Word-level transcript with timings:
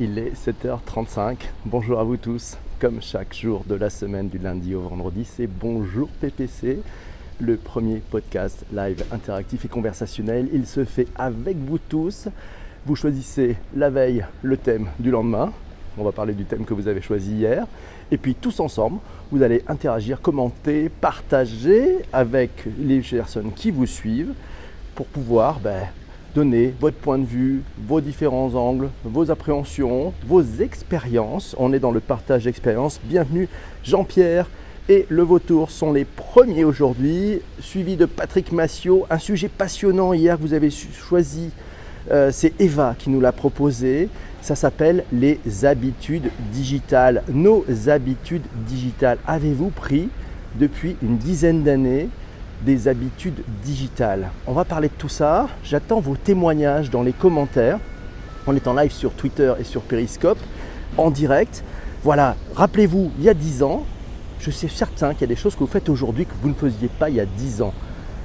Il 0.00 0.18
est 0.18 0.32
7h35. 0.32 1.36
Bonjour 1.66 2.00
à 2.00 2.04
vous 2.04 2.16
tous. 2.16 2.56
Comme 2.80 3.02
chaque 3.02 3.34
jour 3.34 3.64
de 3.66 3.74
la 3.74 3.90
semaine, 3.90 4.28
du 4.28 4.38
lundi 4.38 4.74
au 4.74 4.80
vendredi, 4.80 5.24
c'est 5.24 5.46
Bonjour 5.46 6.08
PPC, 6.20 6.80
le 7.40 7.56
premier 7.56 7.96
podcast 7.96 8.64
live 8.72 9.04
interactif 9.12 9.64
et 9.64 9.68
conversationnel. 9.68 10.48
Il 10.52 10.66
se 10.66 10.84
fait 10.84 11.08
avec 11.16 11.56
vous 11.56 11.78
tous. 11.78 12.28
Vous 12.86 12.96
choisissez 12.96 13.56
la 13.76 13.90
veille 13.90 14.24
le 14.42 14.56
thème 14.56 14.88
du 14.98 15.10
lendemain. 15.10 15.52
On 15.98 16.04
va 16.04 16.12
parler 16.12 16.32
du 16.32 16.44
thème 16.44 16.64
que 16.64 16.74
vous 16.74 16.88
avez 16.88 17.02
choisi 17.02 17.32
hier. 17.32 17.66
Et 18.10 18.16
puis 18.16 18.34
tous 18.34 18.60
ensemble, 18.60 19.00
vous 19.30 19.42
allez 19.42 19.62
interagir, 19.66 20.20
commenter, 20.22 20.88
partager 20.88 21.98
avec 22.12 22.64
les 22.78 23.00
personnes 23.00 23.52
qui 23.52 23.70
vous 23.70 23.86
suivent 23.86 24.32
pour 24.94 25.06
pouvoir 25.06 25.60
ben, 25.60 25.82
donner 26.38 26.72
votre 26.80 26.96
point 26.96 27.18
de 27.18 27.24
vue, 27.24 27.62
vos 27.88 28.00
différents 28.00 28.54
angles, 28.54 28.90
vos 29.02 29.28
appréhensions, 29.32 30.12
vos 30.24 30.40
expériences. 30.60 31.56
On 31.58 31.72
est 31.72 31.80
dans 31.80 31.90
le 31.90 31.98
partage 31.98 32.44
d'expériences. 32.44 33.00
Bienvenue 33.02 33.48
Jean-Pierre 33.82 34.48
et 34.88 35.04
le 35.08 35.22
Vautour 35.22 35.72
sont 35.72 35.92
les 35.92 36.04
premiers 36.04 36.62
aujourd'hui, 36.62 37.40
suivi 37.58 37.96
de 37.96 38.06
Patrick 38.06 38.52
Massiot. 38.52 39.04
Un 39.10 39.18
sujet 39.18 39.48
passionnant 39.48 40.12
hier 40.12 40.36
que 40.36 40.42
vous 40.42 40.54
avez 40.54 40.70
choisi, 40.70 41.50
euh, 42.12 42.30
c'est 42.30 42.52
Eva 42.60 42.94
qui 42.96 43.10
nous 43.10 43.20
l'a 43.20 43.32
proposé. 43.32 44.08
Ça 44.40 44.54
s'appelle 44.54 45.02
les 45.12 45.40
habitudes 45.64 46.30
digitales. 46.52 47.24
Nos 47.28 47.64
habitudes 47.88 48.46
digitales. 48.68 49.18
Avez-vous 49.26 49.70
pris 49.70 50.08
depuis 50.54 50.94
une 51.02 51.18
dizaine 51.18 51.64
d'années? 51.64 52.08
Des 52.62 52.88
habitudes 52.88 53.42
digitales. 53.62 54.28
On 54.46 54.52
va 54.52 54.64
parler 54.64 54.88
de 54.88 54.94
tout 54.98 55.08
ça. 55.08 55.48
J'attends 55.64 56.00
vos 56.00 56.16
témoignages 56.16 56.90
dans 56.90 57.02
les 57.02 57.12
commentaires. 57.12 57.78
On 58.46 58.56
est 58.56 58.66
en 58.66 58.74
live 58.74 58.92
sur 58.92 59.12
Twitter 59.12 59.52
et 59.60 59.64
sur 59.64 59.82
Periscope, 59.82 60.38
en 60.96 61.10
direct. 61.10 61.62
Voilà, 62.02 62.36
rappelez-vous, 62.54 63.10
il 63.18 63.24
y 63.24 63.28
a 63.28 63.34
10 63.34 63.62
ans, 63.62 63.84
je 64.40 64.50
suis 64.50 64.68
certain 64.68 65.12
qu'il 65.12 65.22
y 65.22 65.24
a 65.24 65.34
des 65.34 65.36
choses 65.36 65.54
que 65.54 65.60
vous 65.60 65.66
faites 65.66 65.88
aujourd'hui 65.88 66.24
que 66.24 66.32
vous 66.40 66.48
ne 66.48 66.54
faisiez 66.54 66.88
pas 66.88 67.10
il 67.10 67.16
y 67.16 67.20
a 67.20 67.26
10 67.26 67.62
ans. 67.62 67.74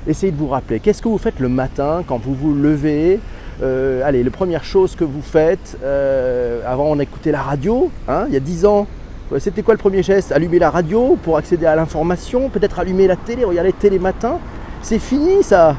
Essayez 0.07 0.31
de 0.31 0.37
vous 0.37 0.47
rappeler. 0.47 0.79
Qu'est-ce 0.79 1.01
que 1.01 1.07
vous 1.07 1.17
faites 1.17 1.39
le 1.39 1.49
matin 1.49 2.03
quand 2.05 2.17
vous 2.17 2.35
vous 2.35 2.53
levez? 2.53 3.19
Euh, 3.61 4.01
Allez, 4.05 4.23
la 4.23 4.31
première 4.31 4.63
chose 4.63 4.95
que 4.95 5.03
vous 5.03 5.21
faites, 5.21 5.77
euh, 5.83 6.61
avant 6.67 6.85
on 6.85 6.99
écoutait 6.99 7.31
la 7.31 7.41
radio, 7.41 7.91
hein, 8.07 8.25
il 8.27 8.33
y 8.33 8.37
a 8.37 8.41
10 8.41 8.65
ans, 8.65 8.87
c'était 9.39 9.61
quoi 9.63 9.73
le 9.73 9.79
premier 9.79 10.03
geste? 10.03 10.31
Allumer 10.31 10.59
la 10.59 10.69
radio 10.69 11.17
pour 11.23 11.37
accéder 11.37 11.65
à 11.65 11.75
l'information, 11.75 12.49
peut-être 12.49 12.79
allumer 12.79 13.07
la 13.07 13.15
télé, 13.15 13.43
regarder 13.43 13.73
télé 13.73 13.99
matin. 13.99 14.39
C'est 14.81 14.99
fini 14.99 15.43
ça. 15.43 15.75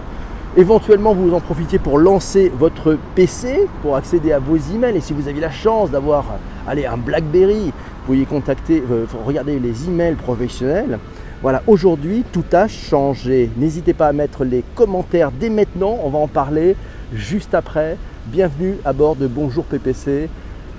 Éventuellement, 0.57 1.15
vous 1.15 1.35
en 1.35 1.41
profitiez 1.41 1.79
pour 1.79 1.99
lancer 1.99 2.51
votre 2.57 2.97
PC, 3.15 3.69
pour 3.83 3.97
accéder 3.97 4.33
à 4.33 4.39
vos 4.39 4.57
emails. 4.57 4.97
Et 4.97 5.01
si 5.01 5.13
vous 5.13 5.29
avez 5.29 5.41
la 5.41 5.51
chance 5.51 5.91
d'avoir 5.91 6.25
un 6.67 6.97
BlackBerry, 6.97 7.67
vous 7.67 8.07
pouvez 8.07 8.25
contacter, 8.25 8.83
euh, 8.91 9.05
regarder 9.25 9.59
les 9.59 9.89
emails 9.89 10.15
professionnels. 10.15 10.99
Voilà, 11.43 11.63
aujourd'hui, 11.67 12.25
tout 12.33 12.45
a 12.53 12.69
changé. 12.69 13.51
N'hésitez 13.57 13.95
pas 13.95 14.09
à 14.09 14.13
mettre 14.13 14.45
les 14.45 14.65
commentaires 14.75 15.31
dès 15.33 15.51
maintenant. 15.51 15.99
On 16.03 16.09
va 16.09 16.19
en 16.19 16.29
parler 16.29 16.77
juste 17.13 17.55
après. 17.55 17.97
Bienvenue 18.27 18.77
à 18.85 18.93
bord 18.93 19.17
de 19.17 19.27
Bonjour 19.27 19.65
PPC 19.65 20.29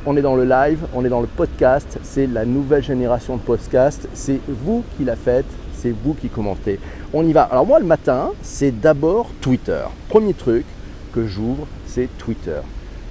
on 0.06 0.16
est 0.16 0.22
dans 0.22 0.36
le 0.36 0.46
live, 0.46 0.80
on 0.94 1.04
est 1.04 1.10
dans 1.10 1.22
le 1.22 1.28
podcast, 1.28 1.98
c'est 2.04 2.28
la 2.28 2.46
nouvelle 2.46 2.84
génération 2.84 3.38
de 3.38 3.42
podcast, 3.42 4.08
c'est 4.14 4.40
vous 4.48 4.84
qui 4.96 5.04
la 5.04 5.16
faites, 5.16 5.46
c'est 5.74 5.90
vous 5.92 6.14
qui 6.14 6.30
commentez. 6.30 6.80
On 7.14 7.26
y 7.26 7.34
va. 7.34 7.44
Alors 7.44 7.66
moi 7.66 7.80
le 7.80 7.86
matin, 7.86 8.32
c'est 8.42 8.72
d'abord 8.72 9.30
Twitter. 9.42 9.82
Premier 10.10 10.34
truc 10.34 10.66
que 11.14 11.26
j'ouvre, 11.26 11.66
c'est 11.88 12.08
Twitter. 12.18 12.60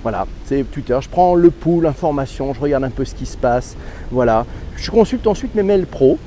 Voilà, 0.03 0.27
c'est 0.45 0.63
Twitter. 0.71 0.97
Je 1.01 1.09
prends 1.09 1.35
le 1.35 1.51
pouls, 1.51 1.81
l'information, 1.81 2.55
je 2.55 2.61
regarde 2.61 2.85
un 2.85 2.91
peu 2.91 3.05
ce 3.05 3.15
qui 3.15 3.27
se 3.27 3.39
passe. 3.39 3.77
Voilà. 4.11 4.47
Je 4.77 4.91
consulte 4.91 5.27
ensuite 5.27 5.55
mes 5.55 5.63
mails 5.63 5.87
pro 5.87 6.19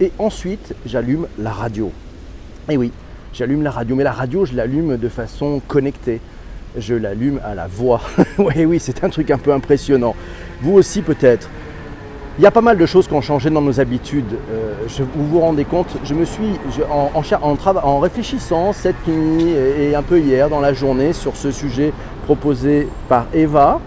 et 0.00 0.12
ensuite 0.18 0.74
j'allume 0.84 1.26
la 1.38 1.50
radio. 1.50 1.90
Et 2.68 2.76
oui, 2.76 2.92
j'allume 3.32 3.62
la 3.62 3.70
radio, 3.70 3.96
mais 3.96 4.04
la 4.04 4.12
radio, 4.12 4.44
je 4.44 4.54
l'allume 4.54 4.98
de 4.98 5.08
façon 5.08 5.60
connectée 5.66 6.20
je 6.78 6.94
l'allume 6.94 7.40
à 7.44 7.54
la 7.54 7.66
voix. 7.66 8.00
oui, 8.38 8.64
oui, 8.64 8.78
c'est 8.80 9.04
un 9.04 9.08
truc 9.08 9.30
un 9.30 9.38
peu 9.38 9.52
impressionnant. 9.52 10.14
Vous 10.60 10.74
aussi 10.74 11.02
peut-être. 11.02 11.48
Il 12.38 12.42
y 12.42 12.46
a 12.46 12.50
pas 12.50 12.60
mal 12.60 12.76
de 12.76 12.84
choses 12.84 13.08
qui 13.08 13.14
ont 13.14 13.22
changé 13.22 13.48
dans 13.48 13.62
nos 13.62 13.80
habitudes. 13.80 14.36
Euh, 14.52 14.74
vous 15.14 15.26
vous 15.26 15.40
rendez 15.40 15.64
compte, 15.64 15.96
je 16.04 16.12
me 16.12 16.26
suis, 16.26 16.58
en, 16.90 17.10
en, 17.14 17.98
réfléchissant 17.98 18.74
cette 18.74 19.08
nuit 19.08 19.52
et, 19.52 19.94
un 19.94 20.02
peu 20.02 20.20
hier 20.20 20.50
dans 20.50 20.60
la 20.60 20.74
journée 20.74 21.14
sur 21.14 21.34
ce 21.34 21.50
sujet 21.50 21.94
proposé 22.26 22.88
par 23.08 23.26
Eva, 23.32 23.80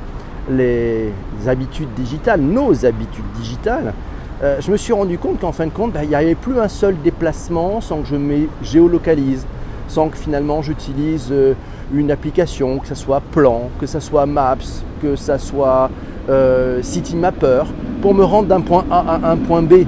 les 0.49 1.11
habitudes 1.45 1.93
digitales, 1.95 2.41
nos 2.41 2.87
habitudes 2.87 3.31
digitales, 3.35 3.93
euh, 4.41 4.57
je 4.61 4.71
me 4.71 4.77
suis 4.77 4.93
rendu 4.93 5.19
compte 5.19 5.39
qu'en 5.39 5.51
fin 5.51 5.67
de 5.67 5.71
compte, 5.71 5.91
bah, 5.91 6.03
il 6.03 6.09
n'y 6.09 6.15
avait 6.15 6.33
plus 6.33 6.59
un 6.59 6.69
seul 6.69 6.95
déplacement 7.03 7.81
sans 7.81 8.01
que 8.01 8.07
je 8.07 8.15
me 8.15 8.47
géolocalise, 8.63 9.45
sans 9.87 10.09
que 10.09 10.17
finalement 10.17 10.63
j'utilise... 10.63 11.27
Euh, 11.31 11.53
une 11.93 12.11
application, 12.11 12.79
que 12.79 12.87
ce 12.87 12.95
soit 12.95 13.21
Plan, 13.31 13.69
que 13.79 13.85
ce 13.85 13.99
soit 13.99 14.25
Maps, 14.25 14.83
que 15.01 15.15
ce 15.15 15.37
soit 15.37 15.89
euh, 16.29 16.81
City 16.83 17.15
Mapper, 17.15 17.63
pour 18.01 18.13
me 18.13 18.23
rendre 18.23 18.47
d'un 18.47 18.61
point 18.61 18.85
A 18.91 18.99
à 19.15 19.31
un 19.31 19.37
point 19.37 19.61
B. 19.61 19.85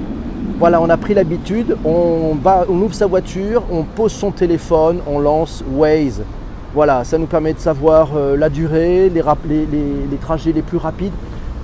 Voilà, 0.59 0.81
on 0.81 0.89
a 0.89 0.97
pris 0.97 1.13
l'habitude, 1.13 1.75
on, 1.85 2.37
on 2.45 2.81
ouvre 2.81 2.93
sa 2.93 3.07
voiture, 3.07 3.63
on 3.71 3.83
pose 3.83 4.11
son 4.11 4.31
téléphone, 4.31 4.99
on 5.07 5.19
lance 5.19 5.63
Waze. 5.71 6.21
Voilà, 6.73 7.03
ça 7.03 7.17
nous 7.17 7.25
permet 7.25 7.53
de 7.53 7.59
savoir 7.59 8.11
euh, 8.15 8.37
la 8.37 8.49
durée, 8.49 9.09
les, 9.09 10.17
trajets 10.21 10.53
les 10.53 10.61
plus 10.61 10.77
rapides. 10.77 11.11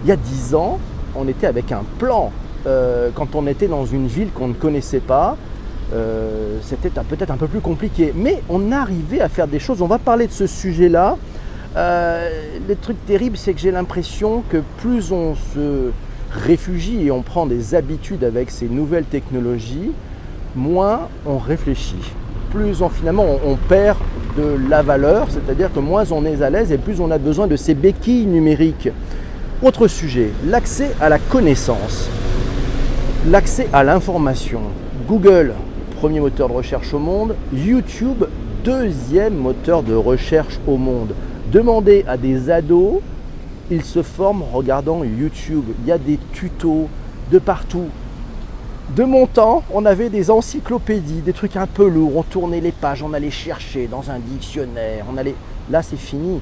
Il 0.04 0.10
y 0.10 0.12
a 0.12 0.18
10 0.18 0.54
ans, 0.56 0.80
on 1.16 1.28
était 1.30 1.48
avec 1.48 1.72
un 1.72 1.84
plan. 1.98 2.32
Euh, 2.66 3.10
quand 3.16 3.34
on 3.36 3.48
était 3.48 3.68
dans 3.68 3.86
une 3.86 4.08
ville 4.08 4.32
qu'on 4.32 4.50
ne 4.50 4.54
connaissait 4.54 5.00
pas, 5.00 5.38
euh, 5.94 6.58
c'était 6.62 6.90
peut-être 6.90 7.32
un 7.32 7.38
peu 7.38 7.48
plus 7.48 7.62
compliqué. 7.62 8.14
Mais 8.16 8.42
on 8.50 8.72
arrivait 8.72 9.22
à 9.22 9.30
faire 9.30 9.48
des 9.48 9.60
choses. 9.60 9.82
On 9.82 9.88
va 9.88 10.00
parler 10.00 10.28
de 10.28 10.32
ce 10.32 10.48
sujet-là. 10.48 11.18
Euh, 11.76 12.30
le 12.68 12.76
truc 12.76 12.98
terrible, 13.06 13.38
c'est 13.38 13.54
que 13.54 13.60
j'ai 13.60 13.72
l'impression 13.72 14.44
que 14.50 14.58
plus 14.80 15.12
on 15.12 15.36
se 15.36 15.92
réfugie 16.32 17.06
et 17.06 17.12
on 17.12 17.22
prend 17.22 17.46
des 17.46 17.76
habitudes 17.76 18.24
avec 18.24 18.52
ces 18.52 18.68
nouvelles 18.68 19.06
technologies, 19.06 19.92
moins 20.56 21.08
on 21.26 21.38
réfléchit. 21.38 22.14
Plus 22.52 22.82
on 22.82 22.90
finalement 22.90 23.26
on, 23.46 23.56
perd 23.56 23.98
de 24.38 24.58
la 24.70 24.82
valeur, 24.82 25.28
c'est-à-dire 25.30 25.72
que 25.72 25.80
moins 25.80 26.04
on 26.12 26.26
est 26.26 26.42
à 26.42 26.50
l'aise 26.50 26.72
et 26.72 26.78
plus 26.78 27.00
on 27.00 27.12
a 27.12 27.18
besoin 27.18 27.48
de 27.48 27.56
ces 27.56 27.76
béquilles 27.76 28.26
numériques. 28.26 28.90
Autre 29.62 29.88
sujet, 29.88 30.30
l'accès 30.46 30.92
à 31.02 31.10
la 31.10 31.20
connaissance, 31.20 32.10
l'accès 33.30 33.68
à 33.74 33.84
l'information. 33.84 34.62
Google, 35.08 35.54
premier 35.98 36.20
moteur 36.20 36.48
de 36.48 36.54
recherche 36.54 36.94
au 36.94 37.00
monde. 37.00 37.36
YouTube, 37.52 38.26
deuxième 38.64 39.36
moteur 39.36 39.82
de 39.82 39.96
recherche 39.96 40.60
au 40.68 40.78
monde. 40.78 41.16
Demandez 41.52 42.06
à 42.08 42.18
des 42.18 42.52
ados, 42.52 43.02
ils 43.72 43.84
se 43.84 44.04
forment 44.04 44.44
en 44.44 44.58
regardant 44.58 45.04
YouTube. 45.04 45.64
Il 45.82 45.88
y 45.88 45.92
a 45.92 45.98
des 45.98 46.20
tutos 46.34 46.88
de 47.32 47.40
partout. 47.40 47.88
De 48.96 49.04
mon 49.06 49.26
temps, 49.26 49.64
on 49.74 49.86
avait 49.86 50.10
des 50.10 50.30
encyclopédies, 50.30 51.22
des 51.22 51.34
trucs 51.34 51.56
un 51.56 51.66
peu 51.66 51.90
lourds. 51.90 52.16
On 52.16 52.24
tournait 52.24 52.62
les 52.62 52.72
pages, 52.72 53.02
on 53.02 53.14
allait 53.14 53.32
chercher 53.32 53.88
dans 53.88 54.12
un 54.12 54.20
dictionnaire. 54.20 55.04
On 55.12 55.18
allait... 55.18 55.36
Là, 55.72 55.82
c'est 55.82 55.98
fini. 55.98 56.40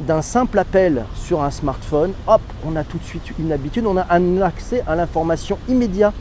D'un 0.00 0.20
simple 0.20 0.58
appel 0.58 1.04
sur 1.14 1.44
un 1.44 1.52
smartphone, 1.52 2.10
hop, 2.26 2.42
on 2.66 2.74
a 2.74 2.82
tout 2.82 2.98
de 2.98 3.04
suite 3.04 3.22
une 3.38 3.52
habitude, 3.52 3.86
on 3.86 3.96
a 3.96 4.06
un 4.10 4.42
accès 4.42 4.82
à 4.88 4.96
l'information 4.96 5.58
immédiat. 5.68 6.12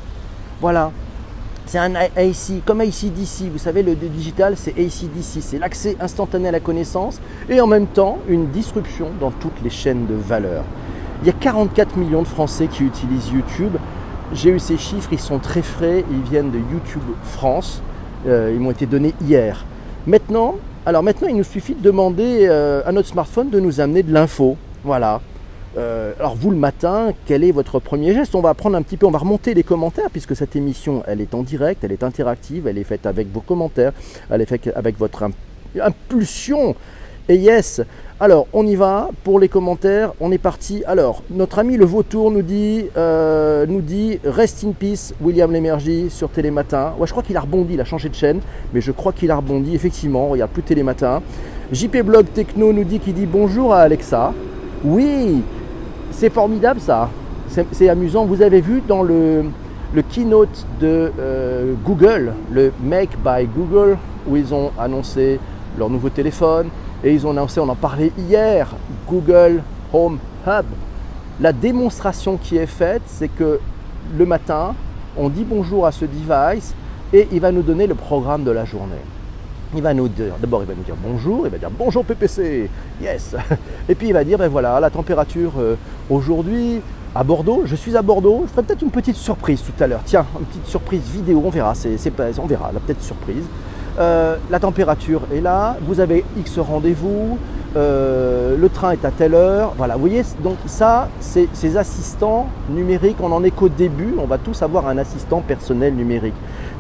Voilà, 0.62 0.92
c'est 1.68 1.80
un 1.80 1.96
AC, 1.96 2.64
comme 2.66 2.80
ACDC, 2.80 3.52
vous 3.52 3.58
savez, 3.58 3.84
le 3.84 3.94
digital, 3.96 4.54
c'est 4.56 4.72
ACDC, 4.72 5.42
c'est 5.42 5.60
l'accès 5.60 5.98
instantané 6.00 6.48
à 6.48 6.52
la 6.52 6.62
connaissance 6.62 7.20
et 7.50 7.60
en 7.60 7.68
même 7.68 7.88
temps 7.88 8.20
une 8.30 8.48
disruption 8.48 9.08
dans 9.20 9.32
toutes 9.32 9.62
les 9.62 9.70
chaînes 9.70 10.06
de 10.08 10.16
valeur. 10.16 10.64
Il 11.22 11.28
y 11.28 11.30
a 11.30 11.34
44 11.34 11.98
millions 11.98 12.22
de 12.22 12.28
Français 12.28 12.68
qui 12.68 12.84
utilisent 12.84 13.32
YouTube. 13.34 13.76
J'ai 14.34 14.52
eu 14.52 14.60
ces 14.60 14.78
chiffres, 14.78 15.10
ils 15.12 15.20
sont 15.20 15.40
très 15.40 15.62
frais, 15.62 16.06
ils 16.10 16.30
viennent 16.30 16.52
de 16.52 16.60
YouTube 16.60 17.04
France, 17.24 17.82
euh, 18.28 18.52
ils 18.54 18.62
m'ont 18.62 18.72
été 18.72 18.86
donnés 18.86 19.14
hier. 19.22 19.66
Maintenant, 20.06 20.56
il 20.86 21.36
nous 21.36 21.44
suffit 21.44 21.76
de 21.76 21.82
demander 21.82 22.48
euh, 22.48 22.82
à 22.86 22.94
notre 22.94 23.10
smartphone 23.10 23.50
de 23.50 23.60
nous 23.60 23.82
amener 23.82 24.04
de 24.04 24.14
l'info. 24.14 24.56
Voilà. 24.86 25.20
Euh, 25.78 26.14
alors 26.20 26.36
vous 26.36 26.50
le 26.50 26.58
matin, 26.58 27.14
quel 27.28 27.44
est 27.44 27.52
votre 27.52 27.80
premier 27.80 28.14
geste? 28.14 28.34
On 28.34 28.42
va 28.42 28.56
prendre 28.56 28.76
un 28.76 28.82
petit 28.82 28.98
peu, 28.98 29.06
on 29.06 29.12
va 29.12 29.20
remonter 29.20 29.54
les 29.54 29.64
commentaires 29.64 30.10
puisque 30.10 30.36
cette 30.36 30.56
émission, 30.56 31.04
elle 31.06 31.22
est 31.22 31.36
en 31.36 31.44
direct, 31.44 31.84
elle 31.84 31.92
est 31.92 32.04
interactive, 32.04 32.68
elle 32.68 32.80
est 32.80 32.84
faite 32.84 33.06
avec 33.06 33.32
vos 33.32 33.42
commentaires, 33.42 33.92
elle 34.32 34.42
est 34.42 34.48
faite 34.48 34.72
avec 34.76 34.98
votre 34.98 35.30
impulsion. 35.80 36.76
Et 37.30 37.36
yes, 37.36 37.82
alors 38.20 38.48
on 38.54 38.66
y 38.66 38.76
va 38.76 39.10
pour 39.24 39.40
les 39.40 39.50
commentaires, 39.50 40.14
on 40.20 40.32
est 40.32 40.40
parti. 40.40 40.84
Alors 40.88 41.22
notre 41.30 41.60
ami 41.60 41.78
le 41.78 41.86
vautour 41.86 42.32
nous 42.32 42.42
dit, 42.42 42.86
euh, 42.98 43.68
nous 43.68 43.82
dit 43.82 44.20
Rest 44.24 44.64
in 44.64 44.72
peace 44.72 45.14
William 45.22 45.52
Lémergie 45.52 46.10
sur 46.10 46.30
Télématin. 46.30 46.94
Ouais, 46.98 47.06
je 47.06 47.12
crois 47.12 47.22
qu'il 47.22 47.38
a 47.38 47.42
rebondi, 47.42 47.76
il 47.76 47.82
a 47.82 47.86
changé 47.86 48.10
de 48.10 48.16
chaîne, 48.16 48.40
mais 48.74 48.82
je 48.82 48.92
crois 48.92 49.14
qu'il 49.14 49.30
a 49.30 49.36
rebondi. 49.36 49.76
Effectivement, 49.76 50.26
on 50.26 50.30
regarde 50.30 50.50
plus 50.50 50.64
Télématin. 50.64 51.22
JP 51.72 51.98
Blog 51.98 52.26
Techno 52.34 52.74
nous 52.74 52.86
dit 52.86 53.00
qu'il 53.00 53.14
dit 53.14 53.28
bonjour 53.28 53.76
à 53.76 53.82
Alexa. 53.82 54.34
Oui, 54.84 55.44
c'est 56.12 56.30
formidable 56.30 56.80
ça. 56.80 57.10
C'est 57.72 57.90
amusant. 57.90 58.26
Vous 58.26 58.42
avez 58.42 58.62
vu 58.62 58.82
dans 58.88 59.04
le, 59.04 59.46
keynote 60.10 60.66
de 60.80 61.12
euh, 61.20 61.74
Google, 61.86 62.34
le 62.52 62.72
Make 62.84 63.18
by 63.24 63.48
Google, 63.48 63.98
où 64.28 64.36
ils 64.36 64.54
ont 64.54 64.72
annoncé 64.78 65.40
leur 65.78 65.90
nouveau 65.90 66.10
téléphone 66.10 66.68
et 67.04 67.14
ils 67.14 67.26
ont 67.26 67.32
annoncé, 67.32 67.60
on 67.60 67.70
en 67.70 67.76
parlait 67.76 68.12
hier, 68.18 68.76
Google 69.08 69.62
Home 69.94 70.20
Hub. 70.46 70.66
La 71.40 71.54
démonstration 71.54 72.38
qui 72.38 72.58
est 72.58 72.66
faite, 72.66 73.04
c'est 73.06 73.28
que 73.28 73.60
le 74.18 74.26
matin, 74.26 74.74
on 75.16 75.30
dit 75.30 75.44
bonjour 75.44 75.86
à 75.86 75.92
ce 75.92 76.06
device 76.06 76.74
et 77.14 77.28
il 77.32 77.40
va 77.40 77.52
nous 77.52 77.62
donner 77.62 77.88
le 77.88 77.96
programme 77.96 78.44
de 78.44 78.52
la 78.52 78.66
journée. 78.66 78.96
Il 79.76 79.82
va 79.82 79.94
nous 79.94 80.08
dire, 80.08 80.34
d'abord 80.40 80.62
il 80.64 80.68
va 80.68 80.74
nous 80.74 80.84
dire 80.84 80.96
bonjour, 81.02 81.46
il 81.46 81.52
va 81.52 81.58
dire 81.58 81.70
bonjour 81.70 82.06
PPC, 82.06 82.70
yes. 83.02 83.36
Et 83.90 83.96
puis 83.96 84.08
il 84.08 84.14
va 84.14 84.24
dire, 84.24 84.38
ben 84.38 84.48
voilà, 84.48 84.80
la 84.80 84.90
température 84.90 85.54
euh, 85.60 85.76
aujourd'hui 86.10 86.82
à 87.14 87.24
Bordeaux, 87.24 87.64
je 87.66 87.76
suis 87.76 87.98
à 87.98 88.02
Bordeaux, 88.02 88.44
je 88.46 88.52
ferai 88.52 88.64
peut-être 88.64 88.82
une 88.82 88.92
petite 88.92 89.18
surprise 89.18 89.62
tout 89.62 89.84
à 89.84 89.88
l'heure. 89.88 90.02
Tiens, 90.06 90.26
une 90.40 90.46
petite 90.46 90.68
surprise 90.68 91.02
vidéo, 91.12 91.42
on 91.44 91.50
verra, 91.50 91.76
c'est, 91.76 91.98
on 92.40 92.46
verra, 92.46 92.72
la 92.72 92.80
petite 92.80 93.02
surprise. 93.02 93.44
Euh, 94.00 94.38
la 94.50 94.60
température 94.60 95.22
est 95.34 95.42
là, 95.42 95.76
vous 95.82 96.00
avez 96.00 96.24
X 96.38 96.60
rendez-vous, 96.60 97.38
euh, 97.78 98.58
le 98.58 98.70
train 98.70 98.92
est 98.92 99.06
à 99.06 99.12
telle 99.12 99.36
heure. 99.36 99.74
Voilà, 99.78 99.94
vous 99.94 100.02
voyez, 100.02 100.24
donc 100.44 100.58
ça, 100.66 101.10
c'est 101.20 101.48
ces 101.54 101.78
assistants 101.78 102.48
numériques, 102.70 103.18
on 103.22 103.32
en 103.32 103.44
est 103.44 103.52
qu'au 103.52 103.70
début, 103.70 104.16
on 104.18 104.26
va 104.26 104.38
tous 104.38 104.62
avoir 104.64 104.88
un 104.88 104.98
assistant 104.98 105.42
personnel 105.42 105.94
numérique. 105.94 106.34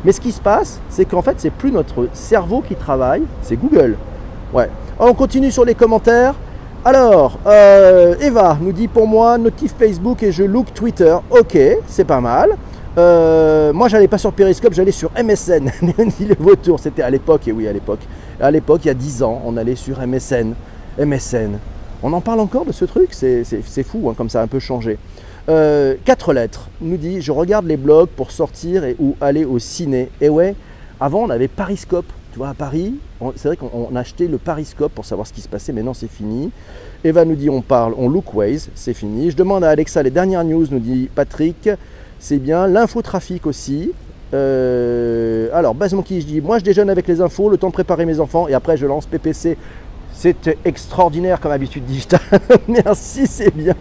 Mais 0.03 0.11
ce 0.11 0.19
qui 0.19 0.31
se 0.31 0.41
passe, 0.41 0.79
c'est 0.89 1.05
qu'en 1.05 1.21
fait, 1.21 1.35
c'est 1.37 1.51
plus 1.51 1.71
notre 1.71 2.07
cerveau 2.13 2.63
qui 2.67 2.75
travaille, 2.75 3.23
c'est 3.41 3.55
Google. 3.55 3.95
Ouais. 4.53 4.69
on 4.99 5.13
continue 5.13 5.51
sur 5.51 5.65
les 5.65 5.75
commentaires. 5.75 6.33
Alors, 6.85 7.37
euh, 7.45 8.15
Eva 8.21 8.57
nous 8.59 8.71
dit 8.71 8.87
pour 8.87 9.07
moi, 9.07 9.37
notif 9.37 9.75
Facebook 9.77 10.23
et 10.23 10.31
je 10.31 10.43
look 10.43 10.73
Twitter. 10.73 11.15
Ok, 11.29 11.57
c'est 11.87 12.05
pas 12.05 12.21
mal. 12.21 12.51
Euh, 12.97 13.73
moi, 13.73 13.87
j'allais 13.89 14.07
pas 14.07 14.17
sur 14.17 14.33
Periscope, 14.33 14.73
j'allais 14.73 14.91
sur 14.91 15.11
MSN. 15.11 15.69
le 15.81 16.35
vautour, 16.39 16.79
c'était 16.79 17.03
à 17.03 17.09
l'époque, 17.09 17.47
et 17.47 17.51
oui, 17.51 17.67
à 17.67 17.73
l'époque. 17.73 17.99
À 18.39 18.49
l'époque, 18.49 18.81
il 18.85 18.87
y 18.87 18.91
a 18.91 18.95
10 18.95 19.21
ans, 19.21 19.41
on 19.45 19.57
allait 19.57 19.75
sur 19.75 19.99
MSN. 19.99 20.53
MSN. 20.99 21.57
On 22.03 22.13
en 22.13 22.21
parle 22.21 22.39
encore 22.39 22.65
de 22.65 22.71
ce 22.71 22.85
truc, 22.85 23.09
c'est 23.11 23.83
fou, 23.83 24.09
hein, 24.09 24.13
comme 24.15 24.29
ça 24.29 24.41
a 24.41 24.43
un 24.43 24.47
peu 24.47 24.59
changé. 24.59 24.97
Euh, 25.49 25.95
quatre 26.03 26.33
lettres, 26.33 26.69
nous 26.81 26.97
dit 26.97 27.21
je 27.21 27.31
regarde 27.31 27.65
les 27.65 27.77
blogs 27.77 28.09
pour 28.09 28.31
sortir 28.31 28.83
et, 28.83 28.95
ou 28.99 29.15
aller 29.21 29.45
au 29.45 29.59
ciné. 29.59 30.09
Et 30.19 30.29
ouais, 30.29 30.55
avant 30.99 31.21
on 31.23 31.29
avait 31.29 31.47
Pariscope, 31.47 32.11
tu 32.33 32.37
vois, 32.37 32.49
à 32.49 32.53
Paris, 32.53 32.95
c'est 33.35 33.47
vrai 33.47 33.57
qu'on 33.57 33.95
achetait 33.95 34.27
le 34.27 34.37
Pariscope 34.37 34.91
pour 34.93 35.05
savoir 35.05 35.25
ce 35.25 35.33
qui 35.33 35.41
se 35.41 35.47
passait, 35.47 35.71
maintenant 35.71 35.93
c'est 35.93 36.11
fini. 36.11 36.51
Eva 37.03 37.25
nous 37.25 37.35
dit 37.35 37.49
on 37.49 37.61
parle, 37.61 37.93
on 37.97 38.09
look 38.09 38.33
ways, 38.33 38.67
c'est 38.75 38.93
fini. 38.93 39.31
Je 39.31 39.37
demande 39.37 39.63
à 39.63 39.69
Alexa 39.69 40.03
les 40.03 40.11
dernières 40.11 40.43
news, 40.43 40.67
nous 40.69 40.79
dit 40.79 41.09
Patrick 41.15 41.69
c'est 42.19 42.39
bien. 42.39 42.67
L'infotrafic 42.67 43.45
aussi. 43.45 43.91
Euh, 44.33 45.47
alors, 45.53 45.75
qui 46.03 46.19
je 46.19 46.25
dis, 46.25 46.41
moi 46.41 46.59
je 46.59 46.63
déjeune 46.63 46.89
avec 46.89 47.07
les 47.07 47.21
infos, 47.21 47.49
le 47.49 47.57
temps 47.57 47.67
de 47.67 47.73
préparer 47.73 48.05
mes 48.05 48.19
enfants, 48.19 48.47
et 48.47 48.53
après 48.53 48.75
je 48.75 48.85
lance 48.85 49.05
PPC. 49.05 49.57
C'est 50.19 50.57
extraordinaire 50.65 51.39
comme 51.39 51.51
habitude 51.51 51.85
digitale. 51.85 52.19
Merci, 52.67 53.27
c'est 53.27 53.55
bien. 53.55 53.75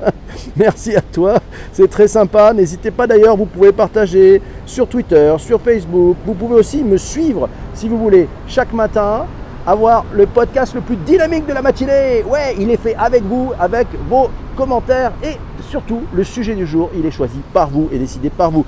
Merci 0.54 0.94
à 0.94 1.00
toi. 1.00 1.38
C'est 1.72 1.88
très 1.88 2.08
sympa. 2.08 2.52
N'hésitez 2.52 2.90
pas 2.90 3.06
d'ailleurs, 3.06 3.38
vous 3.38 3.46
pouvez 3.46 3.72
partager 3.72 4.42
sur 4.66 4.86
Twitter, 4.86 5.34
sur 5.38 5.58
Facebook. 5.58 6.18
Vous 6.26 6.34
pouvez 6.34 6.56
aussi 6.56 6.84
me 6.84 6.98
suivre 6.98 7.48
si 7.72 7.88
vous 7.88 7.96
voulez 7.96 8.28
chaque 8.46 8.74
matin 8.74 9.24
avoir 9.66 10.04
le 10.12 10.26
podcast 10.26 10.74
le 10.74 10.82
plus 10.82 10.96
dynamique 10.96 11.46
de 11.46 11.54
la 11.54 11.62
matinée. 11.62 12.22
Ouais, 12.28 12.54
il 12.58 12.70
est 12.70 12.76
fait 12.76 12.94
avec 12.96 13.22
vous, 13.22 13.52
avec 13.58 13.86
vos 14.06 14.28
commentaires 14.58 15.12
et 15.24 15.38
surtout 15.70 16.02
le 16.12 16.22
sujet 16.22 16.54
du 16.54 16.66
jour, 16.66 16.90
il 16.94 17.06
est 17.06 17.10
choisi 17.10 17.38
par 17.54 17.70
vous 17.70 17.88
et 17.90 17.98
décidé 17.98 18.28
par 18.28 18.50
vous. 18.50 18.66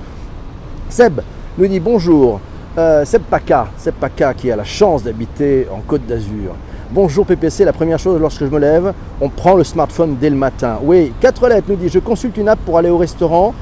Seb 0.89 1.21
nous 1.55 1.67
dit 1.67 1.79
bonjour. 1.79 2.41
Euh, 2.77 3.03
Seb 3.03 3.23
Paca, 3.23 3.67
Seb 3.77 3.95
Paca 3.95 4.35
qui 4.35 4.51
a 4.51 4.55
la 4.55 4.63
chance 4.63 5.03
d'habiter 5.03 5.67
en 5.73 5.79
Côte 5.79 6.05
d'Azur. 6.05 6.53
Bonjour 6.91 7.25
PPC, 7.25 7.65
la 7.65 7.73
première 7.73 7.97
chose 7.97 8.21
lorsque 8.21 8.45
je 8.45 8.49
me 8.49 8.59
lève, 8.59 8.93
on 9.19 9.29
prend 9.29 9.55
le 9.55 9.63
smartphone 9.63 10.17
dès 10.21 10.29
le 10.29 10.35
matin. 10.35 10.77
Oui, 10.83 11.11
quatre 11.19 11.47
lettres 11.47 11.65
nous 11.67 11.75
dit 11.75 11.89
je 11.89 11.97
consulte 11.97 12.37
une 12.37 12.47
app 12.47 12.59
pour 12.59 12.77
aller 12.77 12.91
au 12.91 12.97
restaurant. 12.97 13.55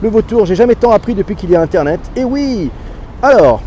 Le 0.00 0.08
vautour, 0.08 0.46
j'ai 0.46 0.54
jamais 0.54 0.74
tant 0.74 0.90
appris 0.90 1.14
depuis 1.14 1.36
qu'il 1.36 1.50
y 1.50 1.56
a 1.56 1.60
internet. 1.60 2.00
Et 2.16 2.24
oui 2.24 2.70
Alors, 3.22 3.60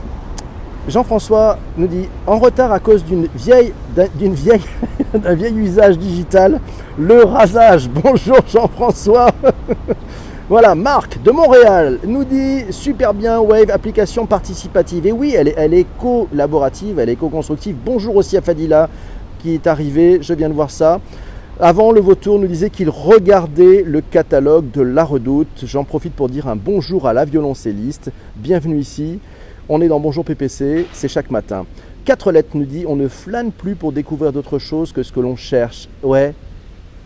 Jean-François 0.88 1.59
nous 1.77 1.88
dit 1.88 2.09
en 2.25 2.39
retard 2.39 2.71
à 2.71 2.80
cause 2.80 3.06
d'une 3.06 3.27
vieille, 3.35 3.74
d'une 4.15 4.33
vieille, 4.33 4.65
d'un 5.13 5.35
vieil 5.35 5.56
usage 5.56 6.00
digital, 6.00 6.59
le 6.97 7.25
rasage. 7.25 7.88
Bonjour 7.88 8.39
Jean-François. 8.47 9.30
voilà, 10.49 10.73
Marc 10.73 11.21
de 11.21 11.29
Montréal 11.29 11.99
nous 12.07 12.23
dit 12.23 12.63
super 12.71 13.13
bien 13.13 13.39
Wave 13.39 13.69
application 13.69 14.25
participative. 14.25 15.05
Et 15.05 15.11
oui, 15.11 15.35
elle 15.35 15.47
est, 15.47 15.85
collaborative, 15.99 16.97
elle 16.97 17.09
est 17.09 17.17
co-constructive. 17.17 17.75
Bonjour 17.85 18.15
aussi 18.15 18.35
à 18.35 18.41
Fadila 18.41 18.89
qui 19.37 19.53
est 19.53 19.67
arrivé. 19.67 20.17
Je 20.23 20.33
viens 20.33 20.49
de 20.49 20.55
voir 20.55 20.71
ça. 20.71 21.01
Avant, 21.59 21.91
le 21.91 22.01
vautour 22.01 22.39
nous 22.39 22.47
disait 22.47 22.71
qu'il 22.71 22.89
regardait 22.89 23.83
le 23.85 24.01
catalogue 24.01 24.71
de 24.71 24.81
La 24.81 25.03
Redoute. 25.03 25.65
J'en 25.65 25.83
profite 25.83 26.15
pour 26.15 26.29
dire 26.29 26.47
un 26.47 26.55
bonjour 26.55 27.07
à 27.07 27.13
la 27.13 27.25
violoncelliste. 27.25 28.11
Bienvenue 28.35 28.79
ici. 28.79 29.19
On 29.69 29.81
est 29.81 29.87
dans 29.87 29.99
Bonjour 29.99 30.25
PPC, 30.25 30.87
c'est 30.93 31.09
chaque 31.09 31.29
matin. 31.29 31.67
Quatre 32.05 32.31
lettres 32.31 32.55
nous 32.57 32.65
dit 32.65 32.85
on 32.87 32.95
ne 32.95 33.07
flâne 33.07 33.51
plus 33.51 33.75
pour 33.75 33.91
découvrir 33.91 34.33
d'autres 34.33 34.57
choses 34.57 34.93
que 34.93 35.03
ce 35.03 35.11
que 35.11 35.19
l'on 35.19 35.35
cherche. 35.35 35.87
Ouais. 36.01 36.33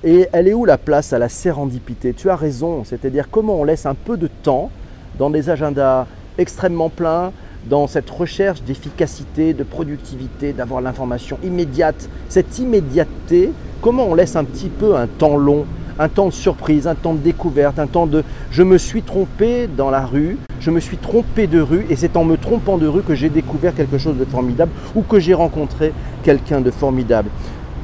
Et 0.05 0.27
elle 0.33 0.47
est 0.47 0.53
où 0.53 0.65
la 0.65 0.77
place 0.77 1.13
à 1.13 1.19
la 1.19 1.29
sérendipité? 1.29 2.13
Tu 2.13 2.29
as 2.29 2.35
raison, 2.35 2.83
c'est-à-dire 2.83 3.29
comment 3.31 3.55
on 3.55 3.63
laisse 3.63 3.85
un 3.85 3.95
peu 3.95 4.17
de 4.17 4.27
temps 4.27 4.69
dans 5.17 5.29
des 5.29 5.49
agendas 5.49 6.07
extrêmement 6.37 6.89
pleins, 6.89 7.31
dans 7.69 7.87
cette 7.87 8.09
recherche 8.09 8.61
d'efficacité, 8.63 9.53
de 9.53 9.63
productivité, 9.63 10.51
d'avoir 10.51 10.81
l'information 10.81 11.37
immédiate. 11.43 12.09
Cette 12.27 12.59
immédiateté, 12.59 13.51
comment 13.81 14.07
on 14.07 14.15
laisse 14.15 14.35
un 14.35 14.43
petit 14.43 14.67
peu 14.67 14.95
un 14.95 15.07
temps 15.07 15.37
long 15.37 15.65
un 15.99 16.09
temps 16.09 16.25
de 16.25 16.33
surprise, 16.33 16.87
un 16.87 16.95
temps 16.95 17.13
de 17.13 17.19
découverte, 17.19 17.79
un 17.79 17.87
temps 17.87 18.07
de 18.07 18.23
je 18.51 18.63
me 18.63 18.77
suis 18.77 19.03
trompé 19.03 19.67
dans 19.67 19.89
la 19.89 20.05
rue, 20.05 20.37
je 20.59 20.71
me 20.71 20.79
suis 20.79 20.97
trompé 20.97 21.47
de 21.47 21.61
rue 21.61 21.85
et 21.89 21.95
c'est 21.95 22.17
en 22.17 22.23
me 22.23 22.37
trompant 22.37 22.77
de 22.77 22.87
rue 22.87 23.03
que 23.03 23.15
j'ai 23.15 23.29
découvert 23.29 23.75
quelque 23.75 23.97
chose 23.97 24.17
de 24.17 24.25
formidable 24.25 24.71
ou 24.95 25.01
que 25.01 25.19
j'ai 25.19 25.33
rencontré 25.33 25.93
quelqu'un 26.23 26.61
de 26.61 26.71
formidable. 26.71 27.29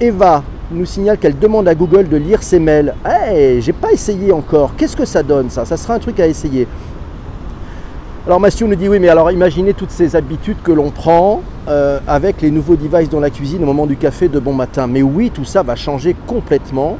Eva 0.02 0.44
nous 0.72 0.86
signale 0.86 1.18
qu'elle 1.18 1.38
demande 1.38 1.68
à 1.68 1.76
Google 1.76 2.08
de 2.08 2.18
lire 2.18 2.44
ses 2.44 2.60
mails. 2.60 2.94
Hey, 3.06 3.62
j'ai 3.62 3.74
pas 3.74 3.92
essayé 3.92 4.32
encore. 4.32 4.76
Qu'est-ce 4.78 4.96
que 4.96 5.06
ça 5.06 5.24
donne 5.24 5.50
ça? 5.50 5.66
Ça 5.66 5.78
sera 5.78 5.96
un 5.96 6.00
truc 6.00 6.20
à 6.20 6.28
essayer. 6.28 6.68
Alors 8.28 8.40
Mathieu 8.40 8.68
nous 8.68 8.76
dit 8.76 8.88
oui, 8.88 9.00
mais 9.00 9.10
alors 9.10 9.32
imaginez 9.32 9.74
toutes 9.74 9.90
ces 9.90 10.16
habitudes 10.16 10.58
que 10.64 10.72
l'on 10.72 10.92
prend 10.92 11.42
euh, 11.68 12.00
avec 12.08 12.42
les 12.42 12.52
nouveaux 12.52 12.76
devices 12.76 13.10
dans 13.10 13.20
la 13.20 13.32
cuisine 13.32 13.64
au 13.64 13.66
moment 13.66 13.88
du 13.88 13.98
café 13.98 14.28
de 14.28 14.40
bon 14.40 14.54
matin. 14.54 14.86
Mais 14.86 15.02
oui, 15.02 15.32
tout 15.34 15.46
ça 15.46 15.64
va 15.64 15.76
changer 15.76 16.16
complètement. 16.28 16.98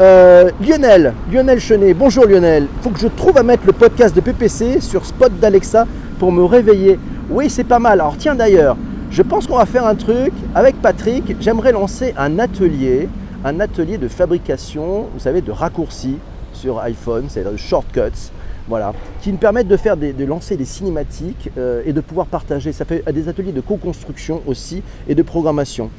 Euh, 0.00 0.50
Lionel, 0.66 1.12
Lionel 1.30 1.60
Chenet, 1.60 1.92
bonjour 1.92 2.24
Lionel. 2.24 2.66
Faut 2.80 2.88
que 2.88 3.00
je 3.00 3.08
trouve 3.08 3.36
à 3.36 3.42
mettre 3.42 3.64
le 3.66 3.72
podcast 3.72 4.16
de 4.16 4.22
PPC 4.22 4.80
sur 4.80 5.04
Spot 5.04 5.30
d'Alexa 5.38 5.86
pour 6.18 6.32
me 6.32 6.44
réveiller. 6.44 6.98
Oui, 7.28 7.50
c'est 7.50 7.64
pas 7.64 7.78
mal. 7.78 8.00
Alors 8.00 8.16
tiens 8.16 8.34
d'ailleurs, 8.34 8.76
je 9.12 9.20
pense 9.20 9.46
qu'on 9.46 9.58
va 9.58 9.66
faire 9.66 9.86
un 9.86 9.94
truc 9.94 10.32
avec 10.54 10.80
Patrick. 10.80 11.36
J'aimerais 11.38 11.72
lancer 11.72 12.14
un 12.16 12.38
atelier, 12.38 13.10
un 13.44 13.60
atelier 13.60 13.98
de 13.98 14.08
fabrication, 14.08 15.06
vous 15.12 15.20
savez, 15.20 15.42
de 15.42 15.52
raccourcis 15.52 16.16
sur 16.54 16.80
iPhone, 16.80 17.26
c'est-à-dire 17.28 17.52
de 17.52 17.58
shortcuts. 17.58 18.30
Voilà, 18.68 18.94
qui 19.20 19.32
me 19.32 19.38
permettent 19.38 19.68
de 19.68 19.76
faire 19.76 19.96
de 19.96 20.24
lancer 20.24 20.56
des 20.56 20.64
cinématiques 20.64 21.50
euh, 21.58 21.82
et 21.84 21.92
de 21.92 22.00
pouvoir 22.00 22.26
partager. 22.26 22.72
Ça 22.72 22.84
fait 22.84 23.04
des 23.12 23.28
ateliers 23.28 23.52
de 23.52 23.60
co-construction 23.60 24.40
aussi 24.46 24.82
et 25.08 25.14
de 25.14 25.22
programmation. 25.22 25.90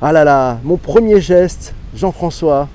Ah 0.00 0.12
là 0.12 0.22
là, 0.22 0.60
mon 0.62 0.76
premier 0.76 1.20
geste, 1.20 1.74
Jean-François, 1.92 2.68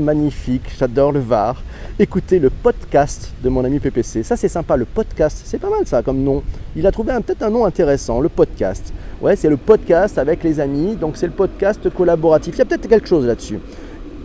magnifique, 0.00 0.62
j'adore 0.78 1.10
le 1.10 1.18
Var. 1.18 1.60
Écoutez 1.98 2.38
le 2.38 2.50
podcast 2.50 3.32
de 3.42 3.48
mon 3.48 3.64
ami 3.64 3.80
PPC. 3.80 4.22
Ça, 4.22 4.36
c'est 4.36 4.46
sympa, 4.46 4.76
le 4.76 4.84
podcast. 4.84 5.42
C'est 5.44 5.58
pas 5.58 5.70
mal 5.70 5.84
ça 5.88 6.04
comme 6.04 6.22
nom. 6.22 6.40
Il 6.76 6.86
a 6.86 6.92
trouvé 6.92 7.12
peut-être 7.14 7.42
un 7.42 7.50
nom 7.50 7.64
intéressant, 7.64 8.20
le 8.20 8.28
podcast. 8.28 8.92
Ouais, 9.20 9.34
c'est 9.34 9.48
le 9.48 9.56
podcast 9.56 10.18
avec 10.18 10.44
les 10.44 10.60
amis, 10.60 10.94
donc 10.94 11.16
c'est 11.16 11.26
le 11.26 11.32
podcast 11.32 11.90
collaboratif. 11.90 12.54
Il 12.54 12.58
y 12.58 12.62
a 12.62 12.64
peut-être 12.64 12.86
quelque 12.86 13.08
chose 13.08 13.26
là-dessus. 13.26 13.58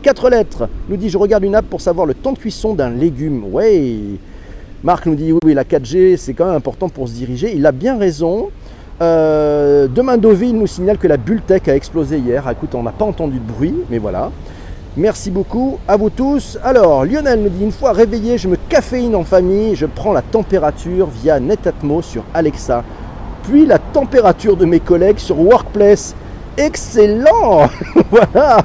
Quatre 0.04 0.30
lettres 0.30 0.70
nous 0.90 0.98
dit 0.98 1.10
Je 1.10 1.18
regarde 1.18 1.44
une 1.46 1.56
app 1.56 1.66
pour 1.66 1.82
savoir 1.82 2.06
le 2.06 2.14
temps 2.14 2.34
de 2.34 2.38
cuisson 2.38 2.76
d'un 2.76 2.92
légume. 2.92 3.46
Ouais. 3.52 3.96
Marc 4.84 5.08
nous 5.08 5.16
dit 5.16 5.32
Oui, 5.32 5.40
oui, 5.44 5.54
la 5.56 5.64
4G, 5.64 6.18
c'est 6.18 6.36
quand 6.36 6.46
même 6.46 6.56
important 6.56 6.88
pour 6.88 7.10
se 7.10 7.14
diriger. 7.14 7.56
Il 7.56 7.66
a 7.66 7.72
bien 7.72 7.98
raison. 7.98 8.52
Euh, 9.02 9.88
Demain 9.88 10.18
Deauville 10.18 10.56
nous 10.58 10.68
signale 10.68 10.98
que 10.98 11.08
la 11.08 11.18
Bultec 11.18 11.68
a 11.68 11.76
explosé 11.76 12.18
hier. 12.20 12.48
Écoute, 12.50 12.76
on 12.76 12.84
n'a 12.84 12.92
pas 12.92 13.06
entendu 13.06 13.40
de 13.40 13.52
bruit, 13.52 13.76
mais 13.90 13.98
voilà. 13.98 14.32
Merci 14.96 15.32
beaucoup 15.32 15.80
à 15.88 15.98
vous 15.98 16.12
tous. 16.12 16.60
Alors, 16.64 17.04
Lionel 17.04 17.42
nous 17.42 17.50
dit 17.50 17.64
une 17.64 17.72
fois 17.72 17.94
réveillé, 17.94 18.38
je 18.38 18.48
me 18.48 18.58
caféine 18.70 19.16
en 19.16 19.24
famille, 19.24 19.76
je 19.76 19.88
prends 19.88 20.14
la 20.14 20.22
température 20.22 21.08
via 21.08 21.40
Netatmo 21.40 22.04
sur 22.04 22.24
Alexa, 22.34 22.84
puis 23.44 23.66
la 23.66 23.80
température 23.80 24.56
de 24.56 24.66
mes 24.66 24.80
collègues 24.80 25.18
sur 25.18 25.40
Workplace. 25.40 26.16
Excellent 26.56 27.68
Voilà 28.12 28.64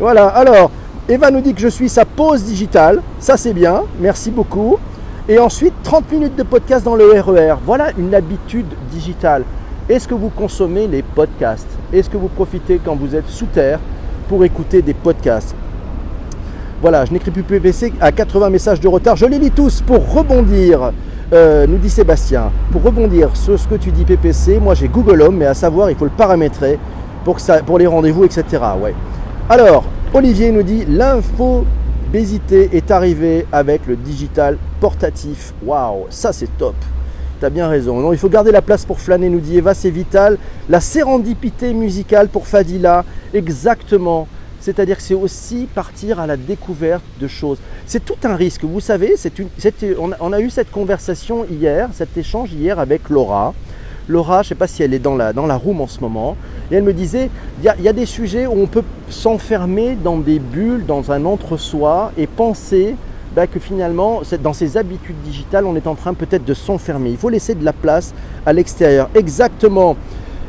Voilà, 0.00 0.28
alors, 0.28 0.70
Eva 1.06 1.30
nous 1.30 1.42
dit 1.42 1.52
que 1.52 1.60
je 1.60 1.68
suis 1.68 1.90
sa 1.90 2.06
pause 2.06 2.44
digitale. 2.44 3.02
Ça, 3.20 3.36
c'est 3.36 3.52
bien. 3.52 3.82
Merci 4.00 4.30
beaucoup. 4.30 4.78
Et 5.30 5.38
ensuite, 5.38 5.74
30 5.82 6.10
minutes 6.10 6.36
de 6.36 6.42
podcast 6.42 6.86
dans 6.86 6.96
le 6.96 7.20
RER. 7.20 7.56
Voilà 7.66 7.90
une 7.98 8.14
habitude 8.14 8.64
digitale. 8.90 9.44
Est-ce 9.86 10.08
que 10.08 10.14
vous 10.14 10.30
consommez 10.30 10.86
les 10.86 11.02
podcasts? 11.02 11.68
Est-ce 11.92 12.08
que 12.08 12.16
vous 12.16 12.28
profitez 12.28 12.80
quand 12.82 12.96
vous 12.96 13.14
êtes 13.14 13.28
sous 13.28 13.44
terre 13.44 13.78
pour 14.30 14.42
écouter 14.42 14.80
des 14.80 14.94
podcasts? 14.94 15.54
Voilà, 16.80 17.04
je 17.04 17.12
n'écris 17.12 17.30
plus 17.30 17.42
PPC 17.42 17.92
à 18.00 18.10
80 18.10 18.48
messages 18.48 18.80
de 18.80 18.88
retard. 18.88 19.16
Je 19.16 19.26
les 19.26 19.38
lis 19.38 19.50
tous 19.50 19.82
pour 19.82 20.14
rebondir. 20.14 20.92
Euh, 21.34 21.66
nous 21.66 21.76
dit 21.76 21.90
Sébastien, 21.90 22.50
pour 22.72 22.82
rebondir 22.82 23.36
sur 23.36 23.58
ce 23.58 23.68
que 23.68 23.74
tu 23.74 23.90
dis 23.90 24.04
PPC, 24.04 24.58
moi 24.58 24.72
j'ai 24.72 24.88
Google 24.88 25.20
Home, 25.20 25.36
mais 25.36 25.44
à 25.44 25.52
savoir, 25.52 25.90
il 25.90 25.96
faut 25.96 26.06
le 26.06 26.10
paramétrer 26.10 26.78
pour, 27.24 27.38
ça, 27.38 27.58
pour 27.58 27.78
les 27.78 27.86
rendez-vous, 27.86 28.24
etc. 28.24 28.44
Ouais. 28.80 28.94
Alors, 29.50 29.84
Olivier 30.14 30.50
nous 30.52 30.62
dit 30.62 30.86
l'infobésité 32.08 32.70
est 32.72 32.90
arrivée 32.90 33.46
avec 33.52 33.86
le 33.86 33.94
digital 33.94 34.56
portatif. 34.80 35.52
Waouh, 35.62 36.06
ça 36.08 36.32
c'est 36.32 36.48
top. 36.56 36.74
T'as 37.38 37.50
bien 37.50 37.68
raison. 37.68 38.00
Non, 38.00 38.14
il 38.14 38.18
faut 38.18 38.30
garder 38.30 38.50
la 38.50 38.62
place 38.62 38.86
pour 38.86 38.98
flâner, 38.98 39.28
nous 39.28 39.40
dit 39.40 39.58
Eva, 39.58 39.74
c'est 39.74 39.90
vital. 39.90 40.38
La 40.70 40.80
sérendipité 40.80 41.74
musicale 41.74 42.28
pour 42.28 42.46
Fadila, 42.46 43.04
exactement. 43.34 44.26
C'est-à-dire 44.58 44.96
que 44.96 45.02
c'est 45.02 45.14
aussi 45.14 45.68
partir 45.72 46.18
à 46.18 46.26
la 46.26 46.38
découverte 46.38 47.04
de 47.20 47.28
choses. 47.28 47.58
C'est 47.86 48.04
tout 48.04 48.16
un 48.24 48.34
risque. 48.34 48.64
Vous 48.64 48.80
savez, 48.80 49.14
une, 49.38 49.48
on, 49.98 50.12
a, 50.12 50.16
on, 50.20 50.32
a, 50.32 50.40
eu 50.40 50.48
cette 50.48 50.70
conversation 50.70 51.44
hier, 51.48 51.90
cet 51.92 52.16
échange 52.16 52.54
hier 52.54 52.78
avec 52.78 53.10
Laura. 53.10 53.54
Laura, 54.08 54.42
je 54.42 54.46
ne 54.46 54.48
sais 54.48 54.54
pas 54.54 54.66
si 54.66 54.82
elle 54.82 54.94
est 54.94 54.98
dans 54.98 55.14
la, 55.14 55.32
dans 55.32 55.46
room 55.58 55.80
en 55.80 55.86
ce 55.86 56.00
moment, 56.00 56.36
et 56.70 56.76
elle 56.76 56.82
me 56.82 56.92
disait, 56.92 57.30
il 57.62 57.82
y, 57.82 57.88
a 57.88 57.92
des 57.92 58.06
sujets 58.06 58.46
où 58.46 58.52
on 58.52 58.66
peut 58.66 58.84
s'enfermer 59.10 59.96
dans 60.02 60.16
des 60.16 60.38
bulles, 60.38 60.84
dans 60.86 61.12
un 61.12 61.24
entre-soi, 61.24 62.12
et 62.16 62.26
penser 62.26 62.96
bah, 63.36 63.46
que 63.46 63.58
finalement, 63.58 64.22
dans 64.42 64.52
ces 64.52 64.76
habitudes 64.76 65.20
digitales, 65.24 65.66
on 65.66 65.76
est 65.76 65.86
en 65.86 65.94
train 65.94 66.14
peut-être 66.14 66.44
de 66.44 66.54
s'enfermer. 66.54 67.10
Il 67.10 67.16
faut 67.16 67.28
laisser 67.28 67.54
de 67.54 67.64
la 67.64 67.72
place 67.72 68.14
à 68.46 68.52
l'extérieur. 68.52 69.10
Exactement. 69.14 69.96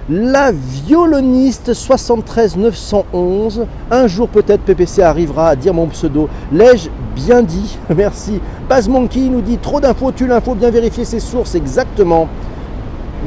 La 0.10 0.52
violoniste 0.52 1.74
73 1.74 2.58
911. 2.58 3.68
Un 3.92 4.08
jour 4.08 4.28
peut-être 4.28 4.64
PPC 4.64 5.04
arrivera 5.04 5.50
à 5.50 5.56
dire 5.56 5.74
mon 5.74 5.86
pseudo. 5.86 6.28
L'ai-je 6.52 6.90
bien 7.16 7.44
dit? 7.44 7.78
Merci. 7.96 8.42
Baz 8.68 8.90
Monkey 8.90 9.20
nous 9.20 9.42
dit 9.42 9.60
trop 9.60 9.80
d'infos, 9.80 10.12
tu 10.12 10.26
l'info, 10.26 10.56
bien 10.56 10.72
vérifier 10.72 11.06
ses 11.06 11.20
sources. 11.20 11.54
Exactement. 11.54 12.28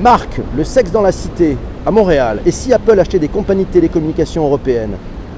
Marc, 0.01 0.41
le 0.57 0.65
sexe 0.65 0.91
dans 0.91 1.03
la 1.03 1.13
cité, 1.13 1.57
à 1.85 1.91
Montréal. 1.91 2.41
Et 2.47 2.51
si 2.51 2.73
Apple 2.73 2.99
achetait 2.99 3.19
des 3.19 3.29
compagnies 3.29 3.65
de 3.65 3.71
télécommunications 3.71 4.45
européennes? 4.45 4.97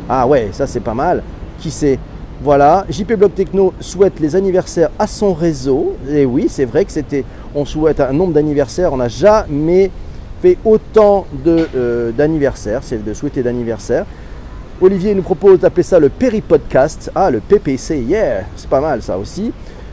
Ah 0.08 0.26
ouais, 0.26 0.50
ça 0.52 0.66
c'est 0.66 0.80
pas 0.80 0.94
mal. 0.94 1.22
Qui 1.58 1.70
sait? 1.70 1.98
Voilà, 2.42 2.84
JP 2.88 3.14
Block 3.14 3.34
Techno 3.34 3.72
souhaite 3.80 4.20
les 4.20 4.36
anniversaires 4.36 4.90
à 4.98 5.06
son 5.06 5.34
réseau. 5.34 5.96
Et 6.08 6.24
oui, 6.24 6.46
c'est 6.48 6.66
vrai 6.66 6.84
que 6.84 6.92
c'était, 6.92 7.24
on 7.54 7.64
souhaite 7.64 8.00
un 8.00 8.12
nombre 8.12 8.32
d'anniversaires. 8.32 8.92
On 8.92 8.98
n'a 8.98 9.08
jamais 9.08 9.90
fait 10.40 10.56
autant 10.64 11.26
euh, 11.46 12.12
d'anniversaires, 12.12 12.80
c'est 12.82 13.02
de 13.02 13.14
souhaiter 13.14 13.42
d'anniversaires. 13.42 14.06
Olivier 14.80 15.14
nous 15.14 15.22
propose 15.22 15.60
d'appeler 15.60 15.82
ça 15.82 15.98
le 15.98 16.08
Péri-Podcast. 16.08 17.10
Ah, 17.14 17.30
le 17.30 17.40
PPC, 17.40 17.98
yeah, 18.00 18.44
c'est 18.56 18.68
pas 18.68 18.80
mal 18.80 19.02
ça 19.02 19.18
aussi. 19.18 19.52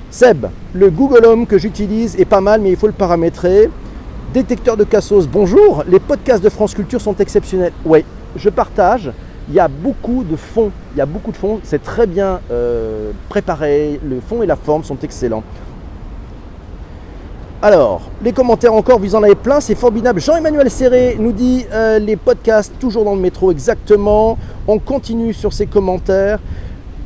Seb, 0.10 0.48
le 0.74 0.90
Google 0.90 1.26
Home 1.26 1.48
que 1.48 1.58
j'utilise 1.58 2.20
est 2.20 2.26
pas 2.26 2.42
mal, 2.42 2.62
mais 2.62 2.72
il 2.72 2.76
faut 2.76 2.88
le 2.88 2.94
paramétrer. 2.94 3.70
Détecteur 4.34 4.78
de 4.78 4.86
cassos, 4.86 5.28
bonjour. 5.28 5.84
Les 5.90 6.00
podcasts 6.00 6.42
de 6.42 6.48
France 6.48 6.74
Culture 6.74 7.02
sont 7.02 7.16
exceptionnels. 7.16 7.74
Oui, 7.84 8.06
je 8.38 8.50
partage 8.50 9.12
il 9.50 9.56
y 9.56 9.60
a 9.60 9.68
beaucoup 9.68 10.24
de 10.24 10.38
fonds. 10.38 10.72
Il 10.96 11.00
y 11.00 11.02
a 11.02 11.06
beaucoup 11.06 11.34
de 11.34 11.38
fonds. 11.38 11.60
C'est 11.64 11.84
très 11.84 12.08
bien 12.08 12.40
euh, 12.50 13.12
préparé. 13.28 14.00
Le 14.02 14.22
fond 14.22 14.42
et 14.42 14.46
la 14.46 14.56
forme 14.56 14.86
sont 14.86 14.98
excellents. 15.04 15.44
Alors, 17.62 18.10
les 18.24 18.32
commentaires 18.32 18.74
encore, 18.74 19.00
vous 19.00 19.16
en 19.16 19.22
avez 19.22 19.36
plein, 19.36 19.60
c'est 19.60 19.76
formidable. 19.76 20.22
Jean-Emmanuel 20.22 20.72
Serré 20.72 21.18
nous 21.20 21.34
dit 21.34 21.66
euh, 21.74 22.00
les 22.00 22.16
podcasts 22.16 22.72
toujours 22.80 23.04
dans 23.04 23.14
le 23.14 23.20
métro, 23.20 23.52
exactement. 23.52 24.38
On 24.66 24.80
continue 24.80 25.34
sur 25.34 25.52
ces 25.52 25.66
commentaires. 25.66 26.40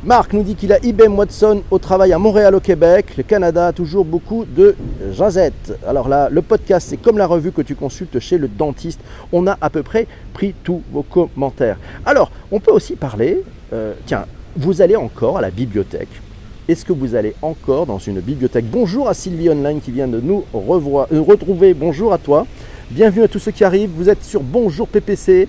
Marc 0.04 0.32
nous 0.34 0.42
dit 0.42 0.54
qu'il 0.54 0.72
a 0.72 0.78
IBM 0.84 1.18
Watson 1.18 1.62
au 1.70 1.78
travail 1.78 2.12
à 2.12 2.18
Montréal 2.18 2.54
au 2.54 2.60
Québec. 2.60 3.16
Le 3.16 3.22
Canada 3.24 3.68
a 3.68 3.72
toujours 3.72 4.04
beaucoup 4.04 4.44
de 4.44 4.76
jazette. 5.12 5.76
Alors 5.86 6.08
là, 6.08 6.28
le 6.30 6.42
podcast, 6.42 6.86
c'est 6.90 6.96
comme 6.96 7.18
la 7.18 7.26
revue 7.26 7.50
que 7.50 7.62
tu 7.62 7.74
consultes 7.74 8.20
chez 8.20 8.38
le 8.38 8.46
dentiste. 8.46 9.00
On 9.32 9.46
a 9.46 9.56
à 9.60 9.68
peu 9.68 9.82
près 9.82 10.06
pris 10.32 10.54
tous 10.62 10.82
vos 10.92 11.02
commentaires. 11.02 11.78
Alors, 12.04 12.30
on 12.52 12.60
peut 12.60 12.70
aussi 12.70 12.94
parler, 12.94 13.42
euh, 13.72 13.94
tiens, 14.06 14.26
vous 14.56 14.80
allez 14.80 14.96
encore 14.96 15.38
à 15.38 15.40
la 15.40 15.50
bibliothèque. 15.50 16.22
Est-ce 16.68 16.84
que 16.84 16.92
vous 16.92 17.14
allez 17.14 17.34
encore 17.42 17.86
dans 17.86 17.98
une 17.98 18.20
bibliothèque? 18.20 18.66
Bonjour 18.70 19.08
à 19.08 19.14
Sylvie 19.14 19.50
Online 19.50 19.80
qui 19.80 19.90
vient 19.90 20.08
de 20.08 20.20
nous 20.20 20.44
euh, 20.54 21.20
retrouver. 21.20 21.74
Bonjour 21.74 22.12
à 22.12 22.18
toi. 22.18 22.46
Bienvenue 22.90 23.24
à 23.24 23.28
tous 23.28 23.40
ceux 23.40 23.50
qui 23.50 23.64
arrivent. 23.64 23.90
Vous 23.96 24.08
êtes 24.08 24.22
sur 24.22 24.42
Bonjour 24.42 24.86
PPC. 24.86 25.48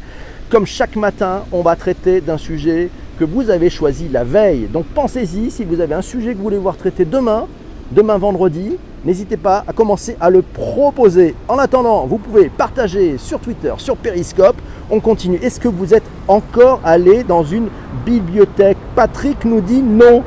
Comme 0.50 0.66
chaque 0.66 0.96
matin, 0.96 1.44
on 1.52 1.62
va 1.62 1.76
traiter 1.76 2.22
d'un 2.22 2.38
sujet 2.38 2.90
que 3.18 3.26
vous 3.26 3.50
avez 3.50 3.70
choisi 3.70 4.08
la 4.10 4.24
veille. 4.24 4.68
Donc 4.72 4.86
pensez-y, 4.94 5.52
si 5.52 5.66
vous 5.66 5.82
avez 5.82 5.96
un 5.96 6.02
sujet 6.02 6.32
que 6.32 6.38
vous 6.38 6.44
voulez 6.44 6.58
voir 6.58 6.78
traité 6.78 7.06
demain, 7.06 7.48
demain 7.92 8.18
vendredi, 8.18 8.78
n'hésitez 9.06 9.38
pas 9.38 9.64
à 9.68 9.74
commencer 9.74 10.16
à 10.20 10.30
le 10.30 10.42
proposer. 10.42 11.36
En 11.48 11.58
attendant, 11.58 12.06
vous 12.06 12.18
pouvez 12.18 12.50
partager 12.50 13.18
sur 13.18 13.40
Twitter, 13.40 13.74
sur 13.78 13.98
Periscope. 13.98 14.58
On 14.90 15.00
continue. 15.00 15.38
Est-ce 15.38 15.60
que 15.60 15.68
vous 15.68 15.94
êtes 15.94 16.04
encore 16.28 16.80
allé 16.84 17.24
dans 17.24 17.44
une 17.44 17.68
bibliothèque? 18.06 18.78
Patrick 18.96 19.46
nous 19.46 19.62
dit 19.62 19.82
non. 19.82 20.24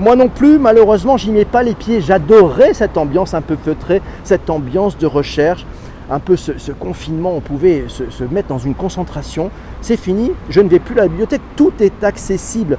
Moi 0.00 0.16
non 0.16 0.28
plus, 0.28 0.58
malheureusement, 0.58 1.16
j'y 1.16 1.30
mets 1.30 1.44
pas 1.44 1.62
les 1.62 1.74
pieds. 1.74 2.00
J'adorais 2.00 2.74
cette 2.74 2.96
ambiance 2.96 3.32
un 3.32 3.42
peu 3.42 3.56
feutrée, 3.56 4.02
cette 4.24 4.50
ambiance 4.50 4.98
de 4.98 5.06
recherche 5.06 5.64
un 6.10 6.18
peu 6.18 6.36
ce, 6.36 6.72
confinement, 6.72 7.32
on 7.34 7.40
pouvait 7.40 7.84
se, 7.88 8.24
mettre 8.24 8.48
dans 8.48 8.58
une 8.58 8.74
concentration. 8.74 9.50
C'est 9.80 9.96
fini, 9.96 10.32
je 10.48 10.60
ne 10.60 10.68
vais 10.68 10.78
plus 10.78 10.98
à 10.98 11.02
la 11.02 11.08
bibliothèque, 11.08 11.42
tout 11.56 11.72
est 11.80 12.04
accessible. 12.04 12.78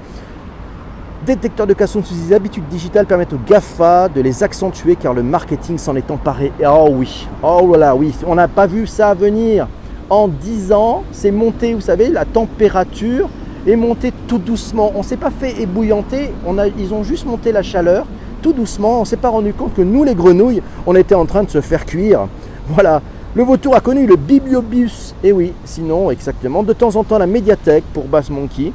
Détecteurs 1.25 1.65
de 1.65 1.73
cassons 1.73 2.03
sous 2.03 2.13
des 2.13 2.33
habitudes 2.33 2.67
digitales 2.67 3.07
permettent 3.07 3.33
aux 3.33 3.39
GAFA 3.47 4.09
de 4.09 4.21
les 4.21 4.43
accentuer 4.43 4.95
car 4.95 5.13
le 5.13 5.23
marketing 5.23 5.77
s'en 5.77 5.95
est 5.95 6.11
emparé. 6.11 6.51
Oh 6.63 6.89
oui, 6.91 7.27
oh 7.41 7.61
voilà, 7.65 7.95
oui, 7.95 8.13
on 8.27 8.35
n'a 8.35 8.47
pas 8.47 8.67
vu 8.67 8.85
ça 8.85 9.13
venir. 9.15 9.67
En 10.07 10.27
10 10.27 10.71
ans, 10.71 11.03
c'est 11.11 11.31
monté, 11.31 11.73
vous 11.73 11.81
savez, 11.81 12.09
la 12.09 12.25
température 12.25 13.27
est 13.65 13.75
montée 13.75 14.13
tout 14.27 14.37
doucement. 14.37 14.91
On 14.93 14.99
ne 14.99 15.03
s'est 15.03 15.17
pas 15.17 15.31
fait 15.31 15.59
ébouillanter, 15.59 16.31
ils 16.77 16.93
ont 16.93 17.03
juste 17.03 17.25
monté 17.25 17.51
la 17.51 17.63
chaleur 17.63 18.05
tout 18.43 18.53
doucement. 18.53 18.97
On 18.97 18.99
ne 19.01 19.05
s'est 19.05 19.17
pas 19.17 19.29
rendu 19.29 19.53
compte 19.53 19.73
que 19.73 19.81
nous, 19.81 20.03
les 20.03 20.13
grenouilles, 20.13 20.61
on 20.85 20.95
était 20.95 21.15
en 21.15 21.25
train 21.25 21.43
de 21.43 21.49
se 21.49 21.61
faire 21.61 21.85
cuire. 21.87 22.27
Voilà, 22.67 23.01
le 23.35 23.43
vautour 23.43 23.75
a 23.75 23.81
connu 23.81 24.07
le 24.07 24.15
bibliobus, 24.15 25.13
et 25.21 25.27
eh 25.27 25.31
oui, 25.33 25.51
sinon 25.65 26.09
exactement, 26.09 26.63
de 26.63 26.71
temps 26.71 26.95
en 26.95 27.03
temps 27.03 27.17
la 27.17 27.27
médiathèque 27.27 27.83
pour 27.93 28.05
Bass 28.05 28.29
Monkey. 28.29 28.71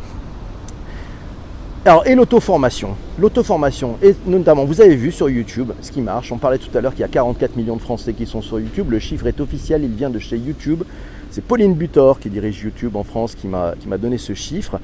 Alors, 1.87 2.07
et 2.07 2.14
l'auto-formation. 2.14 2.90
L'auto-formation, 3.19 3.97
et 4.02 4.14
notamment, 4.26 4.67
vous 4.67 4.83
avez 4.83 4.97
vu 4.97 5.12
sur 5.12 5.31
YouTube 5.31 5.73
ce 5.81 5.90
qui 5.90 6.02
marche. 6.02 6.31
On 6.31 6.37
parlait 6.37 6.59
tout 6.59 6.76
à 6.76 6.83
l'heure 6.83 6.93
qu'il 6.93 7.00
y 7.00 7.05
a 7.05 7.09
44 7.09 7.57
millions 7.57 7.76
de 7.76 7.81
Français 7.81 8.12
qui 8.12 8.26
sont 8.26 8.43
sur 8.43 8.61
YouTube. 8.61 8.90
Le 8.90 8.99
chiffre 8.99 9.26
est 9.26 9.40
officiel, 9.40 9.83
il 9.83 9.95
vient 9.95 10.11
de 10.11 10.19
chez 10.19 10.37
YouTube. 10.37 10.83
C'est 11.31 11.43
Pauline 11.43 11.73
Butor 11.73 12.21
qui 12.21 12.29
dirige 12.29 12.62
YouTube 12.62 12.97
en 12.97 13.02
France 13.02 13.35
qui 13.35 13.47
m'a 13.47 13.99
donné 13.99 14.19
ce 14.19 14.35
chiffre. 14.35 14.79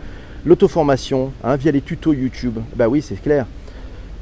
L'auto-formation, 0.47 1.33
hein, 1.45 1.57
via 1.57 1.71
les 1.71 1.83
tutos 1.83 2.15
YouTube. 2.15 2.61
Bah 2.77 2.89
oui, 2.89 3.03
c'est 3.03 3.21
clair. 3.21 3.45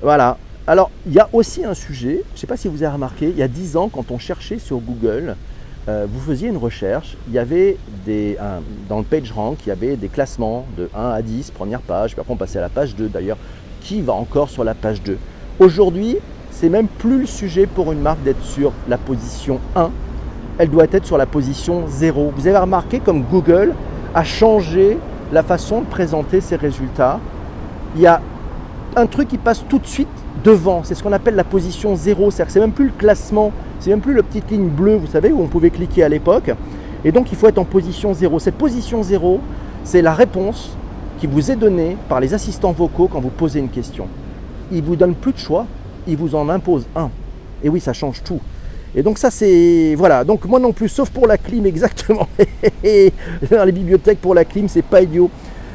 Voilà, 0.02 0.36
alors, 0.66 0.90
il 1.06 1.12
y 1.12 1.18
a 1.18 1.28
aussi 1.34 1.62
un 1.62 1.74
sujet, 1.74 2.22
je 2.30 2.36
ne 2.36 2.38
sais 2.38 2.46
pas 2.46 2.56
si 2.56 2.68
vous 2.68 2.82
avez 2.82 2.94
remarqué, 2.94 3.28
il 3.28 3.36
y 3.36 3.42
a 3.42 3.48
10 3.48 3.76
ans, 3.76 3.90
quand 3.90 4.10
on 4.10 4.18
cherchait 4.18 4.58
sur 4.58 4.78
Google, 4.78 5.36
euh, 5.90 6.06
vous 6.10 6.20
faisiez 6.20 6.48
une 6.48 6.56
recherche, 6.56 7.18
il 7.28 7.34
y 7.34 7.38
avait 7.38 7.76
des, 8.06 8.38
dans 8.88 8.96
le 8.96 9.04
PageRank, 9.04 9.58
il 9.66 9.68
y 9.68 9.72
avait 9.72 9.96
des 9.96 10.08
classements 10.08 10.64
de 10.78 10.88
1 10.96 11.10
à 11.10 11.20
10, 11.20 11.50
première 11.50 11.82
page, 11.82 12.12
puis 12.12 12.20
après 12.20 12.32
on 12.32 12.38
passait 12.38 12.58
à 12.58 12.62
la 12.62 12.70
page 12.70 12.96
2 12.96 13.08
d'ailleurs. 13.08 13.36
Qui 13.82 14.00
va 14.00 14.14
encore 14.14 14.48
sur 14.48 14.64
la 14.64 14.72
page 14.72 15.02
2 15.02 15.18
Aujourd'hui, 15.58 16.16
c'est 16.50 16.70
même 16.70 16.88
plus 16.88 17.20
le 17.20 17.26
sujet 17.26 17.66
pour 17.66 17.92
une 17.92 18.00
marque 18.00 18.22
d'être 18.22 18.42
sur 18.42 18.72
la 18.88 18.96
position 18.96 19.60
1, 19.76 19.90
elle 20.56 20.70
doit 20.70 20.86
être 20.90 21.04
sur 21.04 21.18
la 21.18 21.26
position 21.26 21.86
0. 21.88 22.32
Vous 22.34 22.46
avez 22.46 22.56
remarqué 22.56 23.00
comme 23.00 23.22
Google 23.24 23.74
a 24.14 24.24
changé 24.24 24.96
la 25.30 25.42
façon 25.42 25.82
de 25.82 25.86
présenter 25.86 26.40
ses 26.40 26.56
résultats? 26.56 27.20
Il 27.96 28.00
y 28.00 28.06
a 28.06 28.22
un 28.96 29.04
truc 29.04 29.28
qui 29.28 29.36
passe 29.36 29.62
tout 29.68 29.78
de 29.78 29.86
suite 29.86 30.08
devant. 30.42 30.82
C'est 30.84 30.94
ce 30.94 31.02
qu'on 31.02 31.12
appelle 31.12 31.34
la 31.34 31.44
position 31.44 31.96
zéro. 31.96 32.30
C'est-à-dire 32.30 32.46
que 32.46 32.52
c'est 32.52 32.60
même 32.60 32.72
plus 32.72 32.86
le 32.86 32.92
classement, 32.92 33.52
c'est 33.80 33.90
même 33.90 34.00
plus 34.00 34.14
la 34.14 34.22
petite 34.22 34.50
ligne 34.50 34.68
bleue, 34.68 34.96
vous 34.96 35.06
savez, 35.06 35.30
où 35.30 35.40
on 35.40 35.46
pouvait 35.46 35.70
cliquer 35.70 36.02
à 36.02 36.08
l'époque. 36.08 36.50
Et 37.04 37.12
donc 37.12 37.30
il 37.30 37.36
faut 37.38 37.46
être 37.46 37.58
en 37.58 37.64
position 37.64 38.14
zéro. 38.14 38.38
Cette 38.38 38.56
position 38.56 39.02
zéro, 39.02 39.40
c'est 39.84 40.02
la 40.02 40.14
réponse 40.14 40.76
qui 41.18 41.26
vous 41.26 41.50
est 41.50 41.56
donnée 41.56 41.96
par 42.08 42.20
les 42.20 42.34
assistants 42.34 42.72
vocaux 42.72 43.08
quand 43.08 43.20
vous 43.20 43.30
posez 43.30 43.60
une 43.60 43.68
question. 43.68 44.08
Ils 44.72 44.82
vous 44.82 44.96
donnent 44.96 45.14
plus 45.14 45.32
de 45.32 45.38
choix, 45.38 45.66
ils 46.06 46.16
vous 46.16 46.34
en 46.34 46.48
imposent 46.48 46.86
un. 46.96 47.10
Et 47.62 47.68
oui, 47.68 47.80
ça 47.80 47.92
change 47.92 48.22
tout. 48.22 48.40
Et 48.96 49.02
donc 49.02 49.18
ça 49.18 49.30
c'est 49.30 49.94
voilà. 49.96 50.24
Donc 50.24 50.44
moi 50.46 50.58
non 50.58 50.72
plus, 50.72 50.88
sauf 50.88 51.10
pour 51.10 51.26
la 51.26 51.36
clim 51.36 51.66
exactement. 51.66 52.28
Dans 53.50 53.64
les 53.64 53.72
bibliothèques 53.72 54.20
pour 54.20 54.34
la 54.34 54.44
clim, 54.44 54.68
c'est 54.68 54.82
pas 54.82 55.02
idiot. 55.02 55.30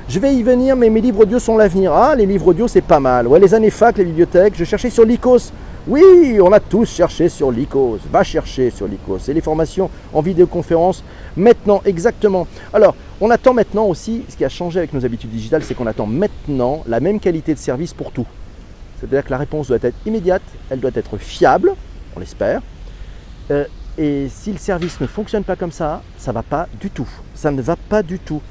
Je 0.09 0.17
vais 0.17 0.33
y 0.33 0.41
venir, 0.41 0.75
mais 0.75 0.89
mes 0.89 1.01
livres 1.01 1.19
audio 1.19 1.37
sont 1.37 1.55
l'avenir. 1.55 1.93
Ah, 1.93 2.15
les 2.15 2.25
livres 2.25 2.47
audio, 2.47 2.67
c'est 2.67 2.81
pas 2.81 2.99
mal. 2.99 3.27
Ouais, 3.27 3.39
les 3.39 3.53
années 3.53 3.69
fac, 3.69 3.95
les 3.95 4.05
bibliothèques, 4.05 4.55
je 4.57 4.63
cherchais 4.63 4.89
sur 4.89 5.05
l'ICOS. 5.05 5.51
Oui, 5.87 6.39
on 6.41 6.51
a 6.51 6.59
tous 6.59 6.89
cherché 6.89 7.29
sur 7.29 7.51
l'ICOS. 7.51 7.99
Va 8.11 8.23
chercher 8.23 8.71
sur 8.71 8.87
l'ICOS. 8.87 9.19
C'est 9.19 9.35
les 9.35 9.41
formations 9.41 9.87
en 10.11 10.23
vidéoconférence 10.23 11.03
maintenant, 11.37 11.83
exactement. 11.85 12.47
Alors, 12.73 12.95
on 13.21 13.29
attend 13.29 13.53
maintenant 13.53 13.85
aussi, 13.85 14.23
ce 14.27 14.35
qui 14.35 14.43
a 14.43 14.49
changé 14.49 14.79
avec 14.79 14.93
nos 14.93 15.05
habitudes 15.05 15.29
digitales, 15.29 15.61
c'est 15.61 15.75
qu'on 15.75 15.85
attend 15.85 16.07
maintenant 16.07 16.83
la 16.87 16.99
même 16.99 17.19
qualité 17.19 17.53
de 17.53 17.59
service 17.59 17.93
pour 17.93 18.11
tout. 18.11 18.25
C'est-à-dire 18.99 19.23
que 19.23 19.29
la 19.29 19.37
réponse 19.37 19.67
doit 19.67 19.77
être 19.79 19.95
immédiate, 20.07 20.41
elle 20.71 20.79
doit 20.79 20.89
être 20.95 21.19
fiable, 21.19 21.75
on 22.15 22.19
l'espère. 22.19 22.63
Euh, 23.51 23.65
et 23.99 24.27
si 24.27 24.51
le 24.51 24.57
service 24.57 24.99
ne 25.01 25.05
fonctionne 25.05 25.43
pas 25.43 25.55
comme 25.55 25.71
ça, 25.71 26.01
ça 26.17 26.31
ne 26.31 26.33
va 26.33 26.41
pas 26.41 26.67
du 26.81 26.89
tout. 26.89 27.07
Ça 27.35 27.51
ne 27.51 27.61
va 27.61 27.75
pas 27.75 28.01
du 28.01 28.17
tout. 28.17 28.41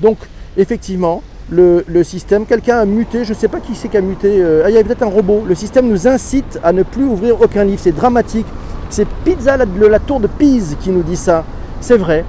Donc, 0.00 0.16
effectivement, 0.56 1.22
le, 1.50 2.02
système, 2.02 2.46
quelqu'un 2.46 2.78
a 2.78 2.84
muté, 2.84 3.24
je 3.24 3.30
ne 3.30 3.34
sais 3.34 3.48
pas 3.48 3.60
qui 3.60 3.74
c'est 3.74 3.88
qui 3.88 3.96
a 3.96 4.00
muté, 4.00 4.40
euh, 4.40 4.62
ah, 4.64 4.70
il 4.70 4.74
y 4.74 4.78
a 4.78 4.84
peut-être 4.84 5.02
un 5.02 5.10
robot. 5.10 5.44
Le 5.46 5.54
système 5.54 5.88
nous 5.88 6.08
incite 6.08 6.58
à 6.62 6.72
ne 6.72 6.82
plus 6.82 7.04
ouvrir 7.04 7.40
aucun 7.40 7.64
livre. 7.64 7.80
C'est 7.82 7.92
dramatique. 7.92 8.46
C'est 8.88 9.06
Pizza, 9.24 9.56
la, 9.56 9.64
la 9.66 9.98
tour 9.98 10.20
de 10.20 10.26
Pise, 10.26 10.76
qui 10.80 10.90
nous 10.90 11.02
dit 11.02 11.16
ça. 11.16 11.44
C'est 11.80 11.96
vrai. 11.96 12.24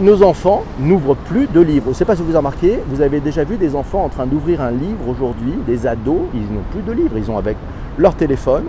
Nos 0.00 0.22
enfants 0.22 0.64
n'ouvrent 0.78 1.16
plus 1.16 1.46
de 1.46 1.60
livres. 1.60 1.86
Je 1.86 1.90
ne 1.90 1.94
sais 1.94 2.04
pas 2.04 2.16
si 2.16 2.22
vous 2.22 2.28
avez 2.28 2.38
remarqué, 2.38 2.78
vous 2.88 3.02
avez 3.02 3.20
déjà 3.20 3.44
vu 3.44 3.56
des 3.56 3.74
enfants 3.74 4.04
en 4.04 4.08
train 4.08 4.26
d'ouvrir 4.26 4.62
un 4.62 4.70
livre 4.70 5.08
aujourd'hui, 5.08 5.52
des 5.66 5.86
ados, 5.86 6.22
ils 6.32 6.40
n'ont 6.40 6.64
plus 6.70 6.80
de 6.80 6.92
livres, 6.92 7.18
ils 7.18 7.30
ont 7.30 7.36
avec 7.36 7.58
leur 7.98 8.14
téléphone, 8.14 8.64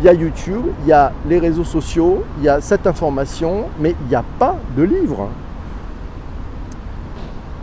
il 0.00 0.06
y 0.06 0.08
a 0.08 0.12
YouTube, 0.12 0.66
il 0.84 0.88
y 0.88 0.92
a 0.92 1.12
les 1.28 1.40
réseaux 1.40 1.64
sociaux, 1.64 2.22
il 2.38 2.44
y 2.44 2.48
a 2.48 2.60
cette 2.60 2.86
information, 2.86 3.64
mais 3.80 3.96
il 4.02 4.08
n'y 4.08 4.14
a 4.14 4.24
pas 4.38 4.56
de 4.76 4.84
livre. 4.84 5.28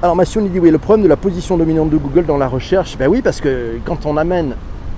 Alors 0.04 0.16
Massion 0.16 0.42
dit 0.42 0.60
oui, 0.60 0.72
le 0.72 0.80
problème 0.80 1.04
de 1.04 1.08
la 1.08 1.16
position 1.16 1.58
dominante 1.58 1.92
de 1.92 1.98
Google 1.98 2.26
dans 2.26 2.38
la 2.38 2.48
recherche, 2.48 2.98
ben 2.98 3.08
oui, 3.08 3.22
parce 3.22 3.40
que 3.40 3.78
quand 3.86 4.08
on 4.08 4.18
amène 4.18 4.56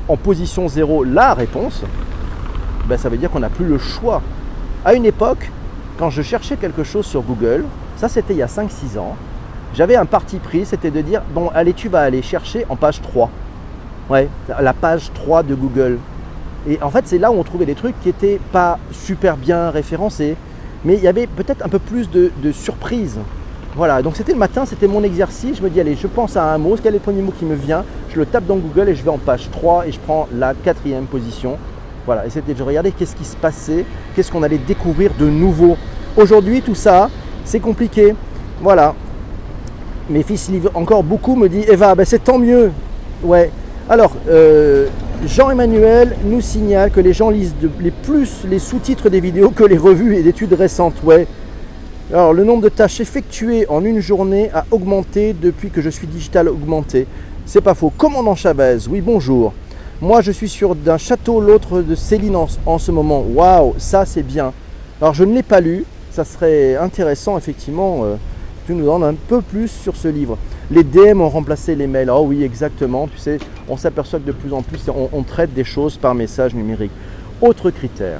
en 0.07 0.15
position 0.15 0.69
zéro 0.69 1.03
la 1.03 1.33
réponse, 1.33 1.83
ben 2.87 2.97
ça 2.97 3.09
veut 3.09 3.17
dire 3.17 3.29
qu'on 3.29 3.41
n'a 3.41 3.49
plus 3.49 3.65
le 3.65 3.77
choix. 3.77 4.21
À 4.85 4.93
une 4.93 5.05
époque, 5.05 5.51
quand 5.99 6.09
je 6.09 6.21
cherchais 6.21 6.55
quelque 6.55 6.85
chose 6.85 7.05
sur 7.05 7.21
Google, 7.21 7.65
ça 7.97 8.07
c'était 8.07 8.33
il 8.33 8.37
y 8.37 8.43
a 8.43 8.47
5-6 8.47 8.97
ans, 8.97 9.17
j'avais 9.75 9.97
un 9.97 10.05
parti 10.05 10.37
pris, 10.37 10.65
c'était 10.65 10.89
de 10.89 11.01
dire, 11.01 11.21
bon 11.33 11.49
allez, 11.53 11.73
tu 11.73 11.89
vas 11.89 11.99
aller 11.99 12.21
chercher 12.21 12.65
en 12.69 12.77
page 12.77 13.01
3. 13.01 13.29
Ouais, 14.09 14.29
la 14.61 14.71
page 14.71 15.11
3 15.13 15.43
de 15.43 15.53
Google. 15.53 15.97
Et 16.65 16.81
en 16.81 16.89
fait, 16.89 17.05
c'est 17.07 17.17
là 17.17 17.29
où 17.29 17.35
on 17.35 17.43
trouvait 17.43 17.65
des 17.65 17.75
trucs 17.75 17.99
qui 17.99 18.07
n'étaient 18.07 18.39
pas 18.53 18.79
super 18.91 19.35
bien 19.35 19.69
référencés, 19.69 20.37
mais 20.85 20.95
il 20.95 21.03
y 21.03 21.09
avait 21.09 21.27
peut-être 21.27 21.65
un 21.65 21.67
peu 21.67 21.79
plus 21.79 22.09
de, 22.09 22.31
surprises. 22.53 23.19
Voilà, 23.75 24.03
donc 24.03 24.15
c'était 24.15 24.33
le 24.33 24.37
matin, 24.37 24.65
c'était 24.67 24.87
mon 24.87 25.03
exercice. 25.03 25.57
Je 25.57 25.63
me 25.63 25.69
dis, 25.69 25.79
allez, 25.79 25.95
je 25.95 26.05
pense 26.05 26.37
à 26.37 26.53
un 26.53 26.59
mot, 26.59 26.75
quel 26.81 26.93
est 26.93 26.97
le 26.97 27.03
premier 27.03 27.23
mot 27.23 27.33
qui 27.37 27.45
me 27.45 27.55
vient? 27.55 27.83
Je 28.09 28.19
le 28.19 28.25
tape 28.27 28.45
dans 28.45 28.57
Google 28.57 28.89
et 28.89 28.95
je 28.95 29.03
vais 29.03 29.09
en 29.09 29.17
page 29.17 29.49
3 29.51 29.87
et 29.87 29.91
je 29.91 29.99
prends 29.99 30.27
la 30.31 30.53
quatrième 30.53 31.05
position. 31.05 31.57
Voilà, 32.05 32.27
et 32.27 32.29
c'était 32.29 32.53
de 32.53 32.61
regarder 32.61 32.91
qu'est-ce 32.91 33.15
qui 33.15 33.25
se 33.25 33.35
passait, 33.35 33.85
qu'est-ce 34.15 34.31
qu'on 34.31 34.43
allait 34.43 34.59
découvrir 34.59 35.11
de 35.17 35.27
nouveau. 35.27 35.75
Aujourd'hui, 36.15 36.61
tout 36.61 36.75
ça, 36.75 37.09
c'est 37.45 37.59
compliqué. 37.59 38.13
Voilà. 38.61 38.93
Mes 40.07 40.21
fils 40.21 40.49
livrent 40.49 40.71
encore 40.75 41.03
beaucoup, 41.03 41.35
me 41.35 41.49
dit 41.49 41.63
Eva, 41.67 41.95
ben 41.95 42.05
c'est 42.05 42.23
tant 42.23 42.37
mieux. 42.37 42.71
Ouais. 43.23 43.49
Alors, 43.89 44.13
euh, 44.29 44.87
Jean-Emmanuel 45.25 46.15
nous 46.25 46.41
signale 46.41 46.91
que 46.91 46.99
les 46.99 47.13
gens 47.13 47.31
lisent 47.31 47.55
plus 48.03 48.43
les 48.47 48.59
sous-titres 48.59 49.09
des 49.09 49.19
vidéos 49.19 49.49
que 49.49 49.63
les 49.63 49.77
revues 49.77 50.15
et 50.15 50.21
d'études 50.21 50.53
récentes. 50.53 51.01
Ouais. 51.03 51.25
Alors, 52.11 52.33
le 52.33 52.43
nombre 52.43 52.63
de 52.63 52.69
tâches 52.69 52.99
effectuées 52.99 53.65
en 53.69 53.83
une 53.85 54.01
journée 54.01 54.51
a 54.53 54.65
augmenté 54.71 55.33
depuis 55.33 55.69
que 55.69 55.81
je 55.81 55.89
suis 55.89 56.05
digital 56.05 56.49
augmenté. 56.49 57.07
C'est 57.45 57.61
pas 57.61 57.73
faux. 57.73 57.93
Commandant 57.97 58.35
Chavez, 58.35 58.77
oui, 58.89 58.99
bonjour. 58.99 59.53
Moi, 60.01 60.21
je 60.21 60.31
suis 60.31 60.49
sur 60.49 60.75
d'un 60.75 60.97
château, 60.97 61.39
l'autre 61.39 61.81
de 61.81 61.95
Céline 61.95 62.35
en, 62.35 62.77
ce 62.77 62.91
moment. 62.91 63.21
Waouh, 63.21 63.75
ça 63.77 64.05
c'est 64.05 64.21
bien. 64.21 64.51
Alors, 65.01 65.13
je 65.13 65.23
ne 65.23 65.33
l'ai 65.33 65.43
pas 65.43 65.61
lu. 65.61 65.85
Ça 66.11 66.25
serait 66.25 66.75
intéressant, 66.75 67.37
effectivement, 67.37 68.01
euh, 68.03 68.15
que 68.15 68.73
tu 68.73 68.73
nous 68.73 68.85
donnes 68.85 69.03
un 69.03 69.15
peu 69.15 69.41
plus 69.41 69.69
sur 69.69 69.95
ce 69.95 70.09
livre. 70.09 70.37
Les 70.71 70.83
DM 70.83 71.21
ont 71.21 71.29
remplacé 71.29 71.73
les 71.73 71.87
mails. 71.87 72.09
Oh 72.09 72.25
oui, 72.27 72.43
exactement. 72.43 73.07
Tu 73.07 73.17
sais, 73.17 73.37
on 73.69 73.77
s'aperçoit 73.77 74.19
que 74.19 74.25
de 74.25 74.33
plus 74.33 74.53
en 74.53 74.61
plus, 74.61 74.81
on, 74.89 75.23
traite 75.23 75.53
des 75.53 75.63
choses 75.63 75.95
par 75.95 76.13
message 76.13 76.53
numérique. 76.53 76.91
Autre 77.41 77.71
critère, 77.71 78.19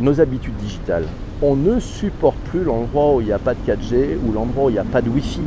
nos 0.00 0.20
habitudes 0.22 0.56
digitales. 0.56 1.06
On 1.46 1.56
ne 1.56 1.78
supporte 1.78 2.38
plus 2.50 2.64
l'endroit 2.64 3.16
où 3.16 3.20
il 3.20 3.26
n'y 3.26 3.32
a 3.32 3.38
pas 3.38 3.52
de 3.52 3.58
4G 3.70 4.16
ou 4.26 4.32
l'endroit 4.32 4.64
où 4.64 4.70
il 4.70 4.72
n'y 4.72 4.78
a 4.78 4.84
pas 4.84 5.02
de 5.02 5.10
Wi-Fi. 5.10 5.42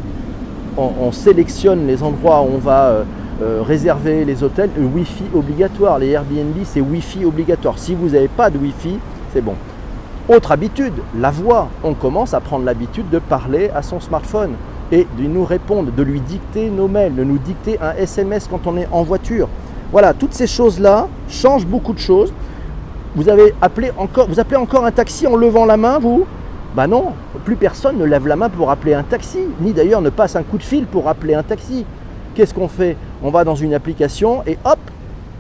On, 0.78 1.12
sélectionne 1.12 1.88
les 1.88 2.04
endroits 2.04 2.44
où 2.44 2.50
on 2.54 2.60
va 2.60 2.84
euh, 2.84 3.04
euh, 3.42 3.64
réserver 3.64 4.24
les 4.24 4.44
hôtels. 4.44 4.70
Wi-Fi 4.78 5.24
obligatoire. 5.34 5.98
Les 5.98 6.10
Airbnb, 6.10 6.56
c'est 6.66 6.82
Wi-Fi 6.82 7.26
obligatoire. 7.26 7.80
Si 7.80 7.96
vous 7.96 8.10
n'avez 8.10 8.28
pas 8.28 8.52
de 8.52 8.60
Wi-Fi, 8.60 9.00
c'est 9.34 9.42
bon. 9.42 9.56
Autre 10.30 10.52
habitude, 10.52 10.94
la 11.18 11.32
voix. 11.32 11.68
On 11.84 11.96
commence 11.96 12.36
à 12.36 12.42
prendre 12.42 12.64
l'habitude 12.64 13.10
de 13.10 13.18
parler 13.18 13.72
à 13.74 13.82
son 13.82 14.00
smartphone 14.00 14.52
et 14.92 15.08
de 15.18 15.24
nous 15.24 15.46
répondre, 15.46 15.92
de 15.92 16.04
lui 16.04 16.22
dicter 16.22 16.70
nos 16.70 16.88
mails, 16.88 17.16
de 17.16 17.24
nous 17.24 17.40
dicter 17.40 17.80
un 17.82 17.94
SMS 17.94 18.48
quand 18.48 18.68
on 18.68 18.78
est 18.78 18.88
en 18.92 19.02
voiture. 19.02 19.50
Voilà, 19.92 20.14
toutes 20.14 20.34
ces 20.34 20.48
choses-là 20.48 21.08
changent 21.28 21.66
beaucoup 21.66 21.94
de 21.94 22.00
choses. 22.00 22.32
Vous 23.18 23.30
avez 23.30 23.56
appelé 23.64 23.92
encore, 23.98 24.28
appelez 24.38 24.58
encore 24.58 24.86
un 24.86 24.92
taxi 24.92 25.26
en 25.26 25.36
levant 25.36 25.66
la 25.66 25.76
main, 25.76 25.98
vous? 25.98 26.28
Bah 26.76 26.86
non, 26.86 27.14
plus 27.46 27.56
personne 27.56 27.98
ne 27.98 28.06
lève 28.06 28.28
la 28.28 28.36
main 28.36 28.48
pour 28.48 28.70
appeler 28.70 28.94
un 28.94 29.02
taxi, 29.02 29.40
ni 29.60 29.74
d'ailleurs 29.74 30.02
ne 30.02 30.12
passe 30.12 30.36
un 30.36 30.44
coup 30.44 30.60
de 30.60 30.64
fil 30.64 30.86
pour 30.86 31.08
appeler 31.08 31.34
un 31.34 31.42
taxi. 31.42 31.84
Qu'est-ce 32.36 32.54
qu'on 32.54 32.68
fait? 32.68 32.96
On 33.24 33.32
va 33.32 33.44
dans 33.44 33.56
une 33.56 33.74
application 33.74 34.44
et 34.46 34.60
hop, 34.64 34.78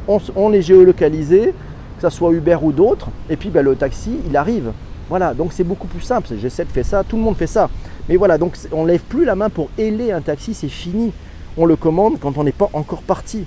on, 0.07 0.53
est 0.53 0.63
géolocalisé, 0.63 1.53
que 1.99 2.01
ce 2.01 2.09
soit 2.09 2.31
Uber 2.31 2.57
ou 2.63 2.71
d'autres, 2.71 3.09
et 3.29 3.37
puis 3.37 3.49
ben, 3.49 3.63
le 3.63 3.75
taxi, 3.75 4.21
il 4.27 4.35
arrive. 4.35 4.71
Voilà, 5.07 5.35
donc 5.35 5.53
c'est 5.53 5.63
beaucoup 5.63 5.85
plus 5.85 6.01
simple. 6.01 6.29
J'essaie 6.41 6.65
de 6.65 6.71
faire 6.71 6.83
ça, 6.83 7.03
tout 7.03 7.15
le 7.15 7.21
monde 7.21 7.35
fait 7.35 7.45
ça. 7.45 7.69
Mais 8.09 8.15
voilà, 8.15 8.39
donc 8.39 8.57
on 8.71 8.85
ne 8.85 8.87
lève 8.87 9.01
plus 9.01 9.23
la 9.23 9.35
main 9.35 9.51
pour 9.51 9.69
héler 9.77 10.11
un 10.11 10.21
taxi, 10.21 10.55
c'est 10.55 10.67
fini. 10.67 11.11
On 11.55 11.65
le 11.65 11.75
commande 11.75 12.15
quand 12.19 12.39
on 12.39 12.43
n'est 12.43 12.51
pas 12.51 12.71
encore 12.73 13.03
parti. 13.03 13.45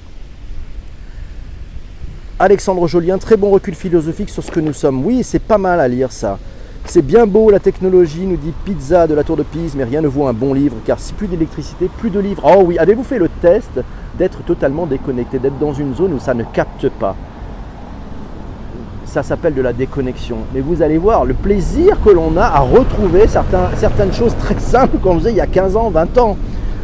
Alexandre 2.42 2.88
Jolien, 2.88 3.18
très 3.18 3.36
bon 3.36 3.50
recul 3.50 3.74
philosophique 3.74 4.30
sur 4.30 4.42
ce 4.42 4.50
que 4.50 4.60
nous 4.60 4.72
sommes. 4.72 5.04
Oui, 5.04 5.22
c'est 5.22 5.42
pas 5.42 5.58
mal 5.58 5.78
à 5.78 5.86
lire 5.86 6.10
ça. 6.10 6.38
C'est 6.86 7.02
bien 7.02 7.26
beau 7.26 7.50
la 7.50 7.58
technologie, 7.58 8.24
nous 8.24 8.38
dit 8.38 8.54
Pizza 8.64 9.06
de 9.06 9.12
la 9.12 9.24
Tour 9.24 9.36
de 9.36 9.42
Pise, 9.42 9.74
mais 9.76 9.84
rien 9.84 10.00
ne 10.00 10.08
vaut 10.08 10.26
un 10.26 10.32
bon 10.32 10.54
livre, 10.54 10.76
car 10.86 10.98
si 10.98 11.12
plus 11.12 11.26
d'électricité, 11.26 11.90
plus 11.98 12.08
de 12.08 12.18
livres. 12.18 12.42
Oh 12.46 12.62
oui, 12.64 12.78
avez-vous 12.78 13.02
fait 13.04 13.18
le 13.18 13.28
test 13.28 13.68
d'être 14.16 14.42
totalement 14.42 14.86
déconnecté, 14.86 15.38
d'être 15.38 15.58
dans 15.58 15.74
une 15.74 15.94
zone 15.94 16.14
où 16.14 16.18
ça 16.18 16.32
ne 16.32 16.44
capte 16.44 16.88
pas? 16.88 17.14
Ça 19.04 19.22
s'appelle 19.22 19.52
de 19.52 19.60
la 19.60 19.74
déconnexion. 19.74 20.38
Mais 20.54 20.62
vous 20.62 20.80
allez 20.80 20.96
voir 20.96 21.26
le 21.26 21.34
plaisir 21.34 21.98
que 22.02 22.08
l'on 22.08 22.38
a 22.38 22.44
à 22.44 22.60
retrouver 22.60 23.26
certaines 23.28 24.14
choses 24.14 24.34
très 24.38 24.58
simples 24.58 24.96
qu'on 24.96 25.18
faisait 25.18 25.32
il 25.32 25.36
y 25.36 25.42
a 25.42 25.46
15 25.46 25.76
ans, 25.76 25.90
20 25.90 26.16
ans. 26.16 26.38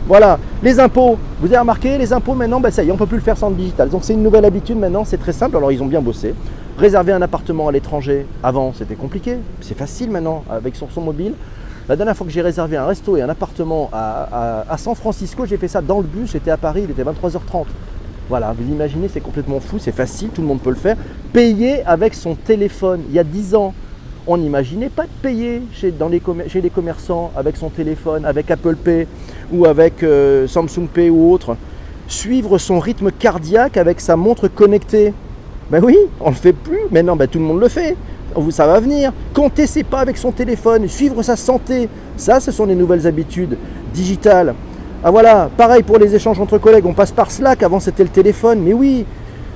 Voilà, 0.09 0.39
les 0.63 0.79
impôts, 0.79 1.19
vous 1.41 1.49
avez 1.49 1.59
remarqué, 1.59 1.99
les 1.99 2.13
impôts 2.13 2.35
maintenant, 2.35 2.61
ben 2.61 2.71
ça 2.71 2.85
y 2.85 2.87
est, 2.87 2.91
on 2.93 2.95
ne 2.95 2.99
peut 2.99 3.07
plus 3.07 3.17
le 3.17 3.25
faire 3.25 3.37
sans 3.37 3.51
le 3.51 3.57
digital. 3.57 3.89
Donc 3.89 4.05
c'est 4.05 4.13
une 4.13 4.23
nouvelle 4.23 4.45
habitude 4.45 4.79
maintenant, 4.79 5.05
c'est 5.05 5.17
très 5.17 5.33
simple, 5.33 5.57
alors 5.57 5.73
ils 5.73 5.83
ont 5.83 5.87
bien 5.87 6.01
bossé. 6.01 6.33
Réserver 6.79 7.13
un 7.13 7.23
appartement 7.23 7.67
à 7.67 7.73
l'étranger, 7.73 8.25
avant 8.41 8.73
c'était 8.73 8.95
compliqué, 8.95 9.39
c'est 9.61 9.77
facile 9.77 10.13
maintenant 10.13 10.45
avec 10.49 10.77
son, 10.77 11.01
mobile. 11.01 11.33
La 11.89 11.97
dernière 11.97 12.17
fois 12.17 12.25
que 12.25 12.33
j'ai 12.33 12.41
réservé 12.41 12.77
un 12.77 12.87
resto 12.87 13.17
et 13.17 13.23
un 13.23 13.29
appartement 13.29 13.91
à, 13.93 14.77
San 14.79 14.95
Francisco, 14.95 15.45
j'ai 15.45 15.57
fait 15.57 15.67
ça 15.67 15.81
dans 15.81 15.99
le 15.99 16.07
bus, 16.07 16.31
j'étais 16.31 16.53
à 16.53 16.57
Paris, 16.57 16.83
il 16.85 16.91
était 16.93 17.03
23h30. 17.03 17.65
Voilà, 18.29 18.55
vous 18.57 18.73
imaginez, 18.73 19.09
c'est 19.09 19.21
complètement 19.21 19.59
fou, 19.59 19.81
c'est 19.81 19.91
facile, 19.91 20.29
tout 20.29 20.41
le 20.41 20.47
monde 20.47 20.61
peut 20.61 20.71
le 20.71 20.77
faire. 20.77 20.97
Payer 21.33 21.85
avec 21.85 22.15
son 22.15 22.37
téléphone. 22.37 23.03
Il 23.09 23.15
y 23.15 23.19
a 23.19 23.25
10 23.25 23.57
ans, 23.57 23.75
on 24.29 24.37
n'imaginait 24.37 24.89
pas 24.89 25.05
de 25.05 25.09
payer 25.23 25.63
chez 25.73 25.93
les 26.61 26.71
commerçants 26.71 27.33
avec 27.37 27.57
son 27.57 27.71
téléphone, 27.71 28.25
avec 28.25 28.51
Apple 28.51 28.77
Pay 28.77 29.07
ou 29.53 29.67
avec 29.67 30.03
euh, 30.03 30.47
Samsung 30.47 30.87
Pay 30.93 31.11
ou 31.11 31.33
autre. 31.33 31.57
Suivre 32.09 32.59
son 32.59 32.79
rythme 32.79 33.11
cardiaque 33.11 33.77
avec 33.77 34.01
sa 34.01 34.17
montre 34.17 34.49
connectée. 34.49 35.13
Ben 35.71 35.83
oui, 35.83 35.97
on 36.21 36.27
ne 36.27 36.35
le 36.35 36.37
fait 36.37 36.53
plus. 36.53 36.83
Maintenant, 36.91 37.17
ben, 37.17 37.27
tout 37.27 37.39
le 37.39 37.45
monde 37.45 37.61
le 37.61 37.69
fait. 37.69 37.97
Ça 38.51 38.67
va 38.67 38.81
venir. 38.81 39.13
Compter 39.35 39.67
ses 39.67 39.83
pas 39.83 40.01
avec 40.01 40.17
son 40.17 40.31
téléphone, 40.31 40.89
suivre 40.89 41.23
sa 41.23 41.37
santé. 41.37 41.89
Ça, 42.17 42.39
ce 42.39 42.53
sont 42.53 42.67
les 42.67 42.75
nouvelles 42.75 43.07
habitudes 43.07 43.57
digitales. 43.95 44.55
Ah 45.05 45.11
voilà, 45.11 45.51
pareil 45.57 45.83
pour 45.83 45.99
les 45.99 46.15
échanges 46.15 46.41
entre 46.41 46.59
collègues, 46.59 46.87
on 46.87 46.95
passe 46.95 47.13
par 47.13 47.31
Slack, 47.31 47.63
avant 47.63 47.81
c'était 47.81 48.03
le 48.03 48.09
téléphone, 48.09 48.61
mais 48.61 48.73
oui, 48.73 49.05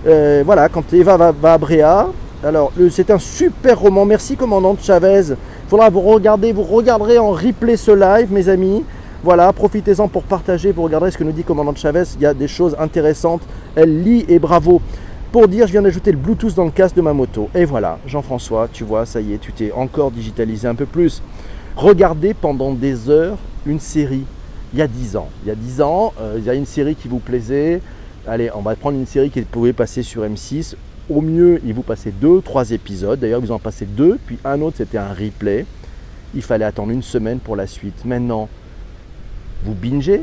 euh, 0.07 0.43
voilà, 0.45 0.69
quand 0.69 0.93
Eva 0.93 1.17
va, 1.17 1.53
à 1.53 1.59
Bréa, 1.59 2.09
alors 2.45 2.73
c'est 2.91 3.11
un 3.11 3.19
super 3.19 3.81
roman, 3.81 4.05
merci 4.05 4.37
commandant 4.37 4.77
Chavez, 4.81 5.31
il 5.31 5.37
faudra 5.69 5.89
vous 5.89 6.03
regarder, 6.03 6.53
vous 6.53 6.63
regarderez 6.63 7.19
en 7.19 7.31
replay 7.31 7.77
ce 7.77 7.91
live 7.91 8.31
mes 8.31 8.49
amis, 8.49 8.85
voilà, 9.23 9.53
profitez-en 9.53 10.09
pour 10.09 10.23
partager, 10.23 10.73
vous 10.73 10.83
regarderez 10.83 11.11
ce 11.11 11.19
que 11.19 11.25
nous 11.25 11.33
dit 11.33 11.45
commandant 11.45 11.75
Chavez, 11.75 12.05
il 12.17 12.23
y 12.23 12.27
a 12.27 12.33
des 12.33 12.49
choses 12.49 12.75
intéressantes, 12.79 13.43
elle 13.77 14.03
lit 14.03 14.25
et 14.29 14.39
bravo. 14.39 14.81
Pour 15.31 15.47
dire, 15.47 15.67
je 15.67 15.73
viens 15.73 15.83
d'ajouter 15.83 16.11
le 16.11 16.19
Bluetooth 16.19 16.55
dans 16.55 16.65
le 16.65 16.71
casque 16.71 16.97
de 16.97 17.03
ma 17.03 17.13
moto. 17.13 17.51
Et 17.55 17.65
voilà, 17.65 17.99
Jean-François, 18.07 18.69
tu 18.73 18.83
vois, 18.83 19.07
ça 19.07 19.21
y 19.21 19.35
est, 19.35 19.39
tu 19.39 19.53
t'es 19.53 19.73
encore 19.73 20.11
digitalisé 20.11 20.67
un 20.67 20.75
peu 20.75 20.87
plus. 20.87 21.23
Regardez 21.77 22.35
pendant 22.35 22.73
des 22.73 23.09
heures 23.11 23.37
une 23.67 23.79
série 23.79 24.25
il 24.73 24.79
y 24.79 24.83
a 24.83 24.87
10 24.87 25.17
ans. 25.17 25.29
Il 25.45 25.49
y 25.49 25.51
a 25.51 25.55
10 25.55 25.83
ans, 25.83 26.13
euh, 26.21 26.37
il 26.39 26.45
y 26.45 26.51
a 26.51 26.55
une 26.55 26.67
série 26.67 26.95
qui 26.95 27.09
vous 27.09 27.19
plaisait. 27.19 27.81
Allez, 28.27 28.51
on 28.55 28.61
va 28.61 28.77
prendre 28.77 28.99
une 28.99 29.07
série 29.07 29.31
qui 29.31 29.43
pouvait 29.43 29.73
passer 29.73 30.03
sur 30.03 30.23
M6. 30.23 30.75
Au 31.09 31.21
mieux, 31.21 31.61
il 31.65 31.75
vous 31.75 31.83
passait 31.83 32.13
deux, 32.13 32.41
trois 32.41 32.71
épisodes. 32.71 33.19
D'ailleurs, 33.19 33.41
vous 33.41 33.51
en 33.51 33.59
passez 33.59 33.85
deux, 33.85 34.19
puis 34.27 34.39
un 34.45 34.61
autre, 34.61 34.77
c'était 34.79 34.99
un 34.99 35.13
replay. 35.13 35.67
Il 36.35 36.43
fallait 36.43 36.65
attendre 36.65 36.93
une 36.93 37.03
semaine 37.03 37.41
pour 37.41 37.57
la 37.57 37.67
suite. 37.67 38.05
Maintenant, 38.05 38.49
vous 39.65 39.75
bingez. 39.75 40.23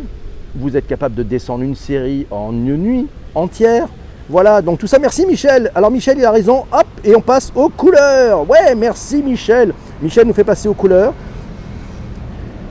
Vous 0.56 0.76
êtes 0.76 0.88
capable 0.88 1.16
de 1.16 1.24
descendre 1.24 1.64
une 1.64 1.76
série 1.76 2.26
en 2.32 2.52
une 2.52 2.78
nuit 2.78 3.08
entière. 3.36 3.88
Voilà, 4.30 4.62
donc 4.62 4.80
tout 4.80 4.88
ça, 4.88 5.00
merci 5.00 5.26
Michel. 5.26 5.72
Alors 5.74 5.92
Michel, 5.92 6.18
il 6.18 6.26
a 6.26 6.32
raison. 6.32 6.66
Hop, 6.72 6.88
et 7.04 7.16
on 7.16 7.22
passe 7.22 7.52
aux 7.56 7.70
couleurs. 7.70 8.50
Ouais, 8.50 8.76
merci 8.76 9.22
Michel. 9.24 9.74
Michel 10.02 10.28
nous 10.28 10.34
fait 10.34 10.44
passer 10.44 10.68
aux 10.68 10.74
couleurs. 10.74 11.14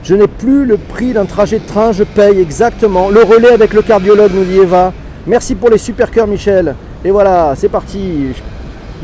Je 0.03 0.15
n'ai 0.15 0.27
plus 0.27 0.65
le 0.65 0.77
prix 0.77 1.13
d'un 1.13 1.25
trajet 1.25 1.59
de 1.59 1.65
train, 1.65 1.91
je 1.91 2.03
paye 2.03 2.39
exactement. 2.39 3.09
Le 3.09 3.23
relais 3.23 3.51
avec 3.51 3.73
le 3.73 3.81
cardiologue, 3.81 4.31
nous 4.33 4.43
dit 4.43 4.57
Eva. 4.57 4.93
Merci 5.25 5.55
pour 5.55 5.69
les 5.69 5.77
super 5.77 6.11
cœurs, 6.11 6.27
Michel. 6.27 6.75
Et 7.03 7.11
voilà, 7.11 7.53
c'est 7.55 7.69
parti. 7.69 8.27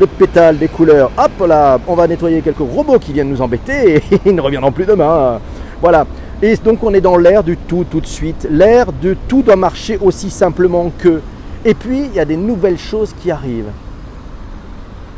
Le 0.00 0.06
pétale, 0.06 0.58
des 0.58 0.68
couleurs. 0.68 1.10
Hop 1.16 1.46
là, 1.46 1.78
on 1.86 1.94
va 1.94 2.06
nettoyer 2.06 2.40
quelques 2.40 2.58
robots 2.58 2.98
qui 2.98 3.12
viennent 3.12 3.28
nous 3.30 3.42
embêter 3.42 4.02
ils 4.26 4.34
ne 4.34 4.40
reviendront 4.40 4.72
plus 4.72 4.86
demain. 4.86 5.40
Voilà. 5.80 6.06
Et 6.44 6.58
donc 6.58 6.84
on 6.84 6.92
est 6.92 7.00
dans 7.00 7.16
l'ère 7.16 7.42
du 7.42 7.56
tout 7.56 7.86
tout 7.90 8.02
de 8.02 8.06
suite. 8.06 8.46
L'ère 8.50 8.92
de 8.92 9.16
tout 9.28 9.40
doit 9.40 9.56
marcher 9.56 9.98
aussi 10.02 10.28
simplement 10.28 10.92
que. 10.98 11.22
Et 11.64 11.72
puis 11.72 12.04
il 12.04 12.14
y 12.14 12.20
a 12.20 12.26
des 12.26 12.36
nouvelles 12.36 12.76
choses 12.76 13.14
qui 13.18 13.30
arrivent. 13.30 13.70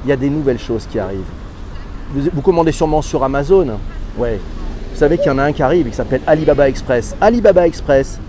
Il 0.05 0.11
y 0.11 0.13
a 0.13 0.17
des 0.17 0.31
nouvelles 0.31 0.61
choses 0.61 0.87
qui 0.89 1.01
arrivent. 1.01 1.33
Vous, 2.15 2.43
commandez 2.43 2.71
sûrement 2.71 3.03
sur 3.03 3.25
Amazon. 3.25 3.71
Ouais. 4.17 4.39
Vous 4.93 4.97
savez 4.97 5.19
qu'il 5.19 5.27
y 5.27 5.31
en 5.31 5.39
a 5.39 5.43
un 5.43 5.53
qui 5.53 5.65
arrive 5.65 5.89
qui 5.89 5.97
s'appelle 5.97 6.21
Alibaba 6.29 6.69
Express. 6.69 7.17
Alibaba 7.21 7.67
Express, 7.67 8.21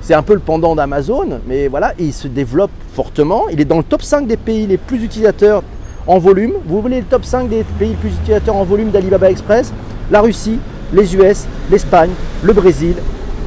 c'est 0.00 0.14
un 0.14 0.22
peu 0.22 0.32
le 0.32 0.40
pendant 0.40 0.74
d'Amazon, 0.74 1.40
mais 1.46 1.68
voilà, 1.68 1.92
il 1.98 2.14
se 2.14 2.26
développe 2.26 2.70
fortement. 2.94 3.50
Il 3.52 3.60
est 3.60 3.66
dans 3.66 3.76
le 3.76 3.84
top 3.84 4.00
5 4.00 4.26
des 4.26 4.38
pays 4.38 4.66
les 4.66 4.78
plus 4.78 5.04
utilisateurs 5.04 5.62
en 6.06 6.18
volume. 6.18 6.54
Vous 6.64 6.80
voulez 6.80 7.00
le 7.00 7.06
top 7.06 7.26
5 7.26 7.50
des 7.50 7.64
pays 7.78 7.90
les 7.90 7.96
plus 7.96 8.14
utilisateurs 8.14 8.56
en 8.56 8.64
volume 8.64 8.88
d'Alibaba 8.88 9.30
Express? 9.30 9.74
La 10.10 10.22
Russie, 10.22 10.58
les 10.92 11.14
US, 11.16 11.46
l'Espagne, 11.70 12.10
le 12.42 12.52
Brésil 12.52 12.94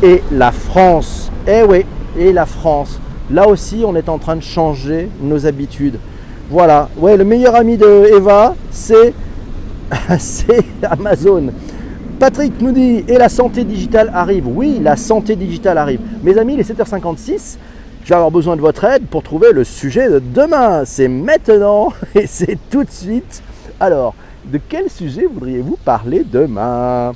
et 0.04 0.21
la 0.32 0.52
France. 0.52 1.32
Eh 1.47 1.63
oui, 1.63 1.86
et 2.17 2.32
la 2.34 2.45
France. 2.45 2.99
Là 3.32 3.47
aussi, 3.47 3.84
on 3.86 3.95
est 3.95 4.10
en 4.10 4.17
train 4.17 4.36
de 4.36 4.41
changer 4.41 5.10
nos 5.21 5.45
habitudes. 5.45 5.99
Voilà. 6.49 6.89
Ouais, 6.97 7.15
le 7.15 7.23
meilleur 7.23 7.56
ami 7.56 7.78
de 7.78 8.10
Eva, 8.15 8.56
c'est 8.71 9.13
Amazon. 10.84 11.52
Patrick 12.19 12.60
nous 12.60 12.71
dit, 12.71 13.04
et 13.08 13.17
la 13.17 13.30
santé 13.30 13.63
digitale 13.63 14.12
arrive 14.13 14.47
Oui, 14.47 14.80
la 14.82 14.97
santé 14.97 15.36
digitale 15.36 15.78
arrive. 15.78 16.02
Mes 16.23 16.38
amis, 16.38 16.56
il 16.56 16.60
est 16.60 16.69
7h56. 16.69 17.58
Je 18.04 18.10
vais 18.10 18.15
avoir 18.15 18.32
besoin 18.32 18.56
de 18.56 18.62
votre 18.62 18.84
aide 18.84 19.06
pour 19.06 19.23
trouver 19.23 19.52
le 19.54 19.63
sujet 19.63 20.10
de 20.10 20.19
demain. 20.19 20.84
C'est 20.86 21.08
maintenant 21.08 21.93
et 22.15 22.25
c'est 22.28 22.58
tout 22.69 22.84
de 22.84 22.91
suite. 22.91 23.43
Alors, 23.80 24.15
de 24.45 24.60
quel 24.67 24.89
sujet 24.89 25.28
voudriez-vous 25.32 25.78
parler 25.86 26.25
demain? 26.30 27.13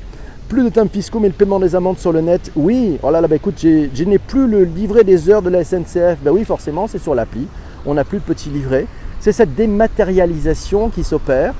Plus 0.53 0.65
de 0.65 0.69
temps 0.69 0.87
fiscaux, 0.87 1.19
mais 1.19 1.29
le 1.29 1.33
paiement 1.33 1.59
des 1.59 1.75
amendes 1.75 1.97
sur 1.97 2.11
le 2.11 2.21
net 2.21 2.51
Oui. 2.55 2.99
Oh 3.01 3.09
là 3.09 3.21
là, 3.21 3.27
bah 3.27 3.37
écoute, 3.37 3.55
je 3.59 4.03
n'ai 4.03 4.19
plus 4.19 4.45
le 4.45 4.65
livret 4.65 5.03
des 5.03 5.27
heures 5.27 5.41
de 5.41 5.49
la 5.49 5.63
SNCF. 5.63 6.19
Ben 6.23 6.29
oui, 6.29 6.45
forcément, 6.45 6.85
c'est 6.85 6.99
sur 6.99 7.15
l'appli. 7.15 7.47
On 7.87 7.95
n'a 7.95 8.03
plus 8.03 8.19
de 8.19 8.23
petit 8.23 8.49
livret. 8.49 8.85
C'est 9.19 9.31
cette 9.31 9.55
dématérialisation 9.55 10.89
qui 10.89 11.03
s'opère 11.03 11.55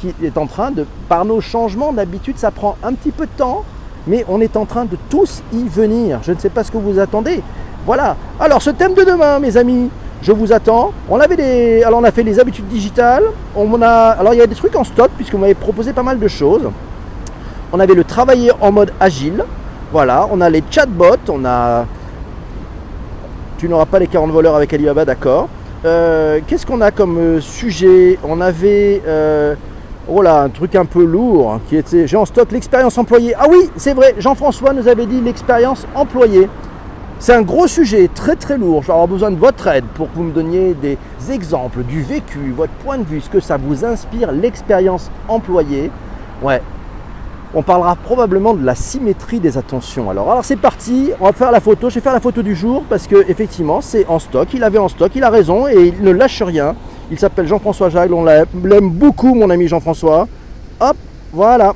qui 0.00 0.14
est 0.24 0.38
en 0.38 0.46
train 0.46 0.70
de, 0.70 0.86
par 1.10 1.26
nos 1.26 1.42
changements 1.42 1.92
d'habitude, 1.92 2.38
ça 2.38 2.50
prend 2.50 2.78
un 2.82 2.94
petit 2.94 3.10
peu 3.10 3.26
de 3.26 3.32
temps, 3.36 3.64
mais 4.06 4.24
on 4.30 4.40
est 4.40 4.56
en 4.56 4.64
train 4.64 4.86
de 4.86 4.96
tous 5.10 5.42
y 5.52 5.64
venir. 5.64 6.20
Je 6.22 6.32
ne 6.32 6.38
sais 6.38 6.48
pas 6.48 6.64
ce 6.64 6.72
que 6.72 6.78
vous 6.78 6.98
attendez. 6.98 7.42
Voilà. 7.84 8.16
Alors 8.40 8.62
ce 8.62 8.70
thème 8.70 8.94
de 8.94 9.04
demain, 9.04 9.40
mes 9.40 9.58
amis, 9.58 9.90
je 10.22 10.32
vous 10.32 10.54
attends. 10.54 10.92
On 11.10 11.20
avait 11.20 11.36
des, 11.36 11.82
alors 11.82 12.00
on 12.00 12.04
a 12.04 12.10
fait 12.10 12.22
les 12.22 12.40
habitudes 12.40 12.68
digitales. 12.68 13.24
On 13.54 13.82
a, 13.82 13.88
alors 13.88 14.32
il 14.32 14.38
y 14.38 14.42
a 14.42 14.46
des 14.46 14.54
trucs 14.54 14.74
en 14.74 14.84
stock 14.84 15.10
puisque 15.18 15.32
vous 15.32 15.38
m'avez 15.38 15.54
proposé 15.54 15.92
pas 15.92 16.02
mal 16.02 16.18
de 16.18 16.28
choses. 16.28 16.70
On 17.72 17.80
avait 17.80 17.94
le 17.94 18.04
travailler 18.04 18.52
en 18.60 18.70
mode 18.72 18.92
agile. 19.00 19.44
Voilà. 19.92 20.28
On 20.30 20.40
a 20.40 20.50
les 20.50 20.62
chatbots. 20.70 21.16
On 21.28 21.44
a, 21.44 21.86
tu 23.58 23.68
n'auras 23.68 23.86
pas 23.86 23.98
les 23.98 24.06
40 24.06 24.30
voleurs 24.30 24.56
avec 24.56 24.72
Alibaba, 24.72 25.04
d'accord. 25.04 25.48
Euh, 25.84 26.40
qu'est-ce 26.46 26.64
qu'on 26.64 26.80
a 26.80 26.90
comme 26.90 27.18
euh, 27.18 27.40
sujet? 27.40 28.18
On 28.22 28.40
avait 28.40 29.02
euh, 29.06 29.54
Oh 30.08 30.20
là, 30.20 30.42
un 30.42 30.48
truc 30.48 30.74
un 30.74 30.84
peu 30.84 31.04
lourd 31.04 31.60
qui 31.68 31.76
était. 31.76 32.08
J'ai 32.08 32.16
en 32.16 32.24
stock 32.24 32.50
l'expérience 32.50 32.98
employée. 32.98 33.34
Ah 33.38 33.46
oui, 33.48 33.70
c'est 33.76 33.94
vrai, 33.94 34.16
Jean-François 34.18 34.72
nous 34.72 34.88
avait 34.88 35.06
dit 35.06 35.20
l'expérience 35.20 35.86
employée. 35.94 36.48
C'est 37.20 37.34
un 37.34 37.42
gros 37.42 37.68
sujet, 37.68 38.10
très 38.12 38.34
très 38.34 38.58
lourd. 38.58 38.82
Je 38.82 38.88
vais 38.88 38.92
avoir 38.94 39.06
besoin 39.06 39.30
de 39.30 39.36
votre 39.36 39.68
aide 39.68 39.84
pour 39.94 40.10
que 40.10 40.16
vous 40.16 40.24
me 40.24 40.32
donniez 40.32 40.74
des 40.74 40.98
exemples 41.30 41.84
du 41.84 42.02
vécu, 42.02 42.52
votre 42.56 42.72
point 42.84 42.98
de 42.98 43.04
vue, 43.04 43.20
ce 43.20 43.30
que 43.30 43.38
ça 43.38 43.58
vous 43.58 43.84
inspire, 43.84 44.32
l'expérience 44.32 45.08
employée. 45.28 45.92
Ouais, 46.42 46.60
on 47.54 47.62
parlera 47.62 47.96
probablement 47.96 48.54
de 48.54 48.64
la 48.64 48.74
symétrie 48.74 49.40
des 49.40 49.58
attentions. 49.58 50.10
Alors, 50.10 50.30
alors 50.30 50.44
c'est 50.44 50.56
parti, 50.56 51.10
on 51.20 51.26
va 51.26 51.32
faire 51.32 51.52
la 51.52 51.60
photo. 51.60 51.90
Je 51.90 51.96
vais 51.96 52.00
faire 52.00 52.14
la 52.14 52.20
photo 52.20 52.42
du 52.42 52.54
jour 52.54 52.84
parce 52.88 53.06
que 53.06 53.28
effectivement 53.28 53.80
c'est 53.80 54.06
en 54.06 54.18
stock. 54.18 54.48
Il 54.54 54.64
avait 54.64 54.78
en 54.78 54.88
stock, 54.88 55.12
il 55.14 55.22
a 55.22 55.30
raison 55.30 55.68
et 55.68 55.92
il 55.96 56.02
ne 56.02 56.10
lâche 56.10 56.42
rien. 56.42 56.74
Il 57.10 57.18
s'appelle 57.18 57.46
Jean-François 57.46 57.90
Jagle, 57.90 58.14
on 58.14 58.24
l'aime 58.24 58.90
beaucoup 58.90 59.34
mon 59.34 59.50
ami 59.50 59.68
Jean-François. 59.68 60.28
Hop, 60.80 60.96
voilà, 61.32 61.74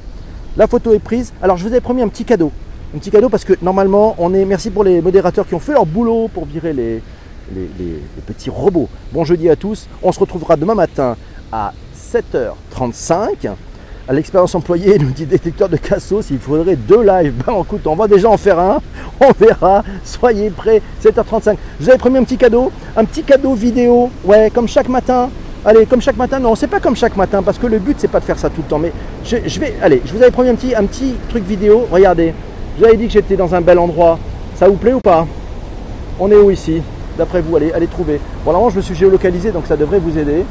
la 0.56 0.66
photo 0.66 0.94
est 0.94 0.98
prise. 0.98 1.32
Alors 1.42 1.56
je 1.56 1.64
vous 1.64 1.72
avais 1.72 1.80
promis 1.80 2.02
un 2.02 2.08
petit 2.08 2.24
cadeau. 2.24 2.50
Un 2.94 2.98
petit 2.98 3.10
cadeau 3.10 3.28
parce 3.28 3.44
que 3.44 3.52
normalement 3.60 4.14
on 4.18 4.32
est. 4.32 4.44
Merci 4.44 4.70
pour 4.70 4.84
les 4.84 5.02
modérateurs 5.02 5.46
qui 5.46 5.54
ont 5.54 5.60
fait 5.60 5.72
leur 5.72 5.84
boulot 5.84 6.30
pour 6.32 6.46
virer 6.46 6.72
les, 6.72 7.02
les 7.54 8.00
petits 8.26 8.48
robots. 8.48 8.88
Bon 9.12 9.24
jeudi 9.24 9.50
à 9.50 9.56
tous. 9.56 9.88
On 10.02 10.10
se 10.10 10.20
retrouvera 10.20 10.56
demain 10.56 10.74
matin 10.74 11.16
à 11.52 11.74
7h35 12.12 13.50
à 14.08 14.12
l'expérience 14.12 14.54
employée, 14.54 14.98
nous 14.98 15.10
dit 15.10 15.26
détecteur 15.26 15.68
de 15.68 15.76
cassos, 15.76 16.30
il 16.30 16.38
faudrait 16.38 16.76
deux 16.76 17.02
lives. 17.02 17.34
Ben 17.44 17.54
écoute, 17.60 17.86
on 17.86 17.96
va 17.96 18.06
déjà 18.06 18.30
en 18.30 18.36
faire 18.36 18.58
un, 18.58 18.80
on 19.20 19.32
verra, 19.38 19.82
soyez 20.04 20.50
prêts, 20.50 20.80
7h35. 21.02 21.56
Je 21.80 21.84
vous 21.84 21.90
avais 21.90 21.98
promis 21.98 22.18
un 22.18 22.24
petit 22.24 22.36
cadeau, 22.36 22.70
un 22.96 23.04
petit 23.04 23.24
cadeau 23.24 23.54
vidéo, 23.54 24.10
ouais, 24.24 24.50
comme 24.54 24.68
chaque 24.68 24.88
matin. 24.88 25.28
Allez, 25.64 25.86
comme 25.86 26.00
chaque 26.00 26.16
matin, 26.16 26.38
non, 26.38 26.54
c'est 26.54 26.68
pas 26.68 26.78
comme 26.78 26.94
chaque 26.94 27.16
matin, 27.16 27.42
parce 27.42 27.58
que 27.58 27.66
le 27.66 27.80
but 27.80 27.96
c'est 27.98 28.10
pas 28.10 28.20
de 28.20 28.24
faire 28.24 28.38
ça 28.38 28.48
tout 28.48 28.62
le 28.62 28.68
temps, 28.68 28.78
mais 28.78 28.92
je, 29.24 29.58
vais, 29.58 29.74
allez, 29.82 30.00
je 30.04 30.12
vous 30.12 30.22
avais 30.22 30.30
promis 30.30 30.50
un 30.50 30.54
petit, 30.54 30.76
un 30.76 30.84
petit 30.84 31.14
truc 31.28 31.44
vidéo, 31.44 31.88
regardez, 31.90 32.32
je 32.76 32.82
vous 32.82 32.88
avais 32.88 32.96
dit 32.96 33.08
que 33.08 33.12
j'étais 33.12 33.34
dans 33.34 33.52
un 33.52 33.60
bel 33.60 33.80
endroit, 33.80 34.20
ça 34.54 34.68
vous 34.68 34.76
plaît 34.76 34.92
ou 34.92 35.00
pas? 35.00 35.26
On 36.20 36.30
est 36.30 36.36
où 36.36 36.52
ici? 36.52 36.80
D'après 37.18 37.40
vous, 37.40 37.56
allez, 37.56 37.72
allez 37.72 37.88
trouver. 37.88 38.20
Bon, 38.44 38.50
alors 38.50 38.70
je 38.70 38.76
me 38.76 38.82
suis 38.82 38.94
géolocalisé, 38.94 39.50
donc 39.50 39.66
ça 39.66 39.76
devrait 39.76 39.98
vous 39.98 40.16
aider. 40.16 40.44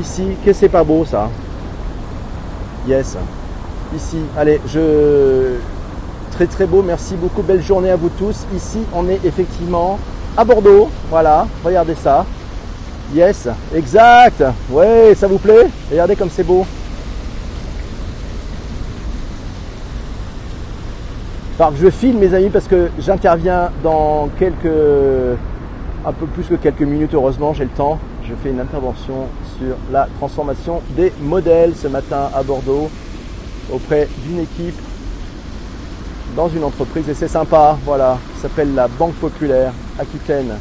Ici, 0.00 0.24
qu'est-ce 0.44 0.58
que 0.58 0.66
c'est 0.66 0.68
pas 0.68 0.82
beau 0.82 1.04
ça? 1.04 1.30
Yes. 2.88 3.18
Ici, 3.94 4.16
allez, 4.36 4.60
je. 4.66 5.56
Très 6.32 6.46
très 6.46 6.66
beau, 6.66 6.82
merci 6.82 7.16
beaucoup, 7.16 7.42
belle 7.42 7.62
journée 7.62 7.90
à 7.90 7.96
vous 7.96 8.08
tous. 8.08 8.46
Ici, 8.54 8.78
on 8.94 9.08
est 9.08 9.20
effectivement 9.24 9.98
à 10.36 10.44
Bordeaux. 10.44 10.88
Voilà, 11.10 11.46
regardez 11.64 11.94
ça. 11.94 12.24
Yes, 13.14 13.48
exact. 13.74 14.42
Ouais, 14.70 15.14
ça 15.14 15.26
vous 15.26 15.38
plaît? 15.38 15.68
Regardez 15.90 16.16
comme 16.16 16.30
c'est 16.30 16.44
beau. 16.44 16.64
Alors 21.58 21.72
je 21.74 21.90
filme 21.90 22.20
mes 22.20 22.32
amis 22.34 22.50
parce 22.50 22.68
que 22.68 22.88
j'interviens 23.00 23.70
dans 23.82 24.28
quelques 24.38 24.72
un 26.06 26.12
peu 26.12 26.26
plus 26.26 26.44
que 26.44 26.54
quelques 26.54 26.82
minutes 26.82 27.14
heureusement 27.14 27.52
j'ai 27.52 27.64
le 27.64 27.70
temps 27.70 27.98
je 28.22 28.32
fais 28.40 28.50
une 28.50 28.60
intervention 28.60 29.26
sur 29.58 29.76
la 29.92 30.08
transformation 30.18 30.80
des 30.96 31.12
modèles 31.20 31.74
ce 31.76 31.88
matin 31.88 32.30
à 32.34 32.42
Bordeaux 32.42 32.88
auprès 33.72 34.08
d'une 34.24 34.40
équipe 34.40 34.78
dans 36.36 36.48
une 36.48 36.64
entreprise 36.64 37.08
et 37.08 37.14
c'est 37.14 37.28
sympa, 37.28 37.76
voilà, 37.84 38.18
ça 38.36 38.42
s'appelle 38.42 38.74
la 38.74 38.86
Banque 38.86 39.14
Populaire 39.14 39.72
Aquitaine. 39.98 40.52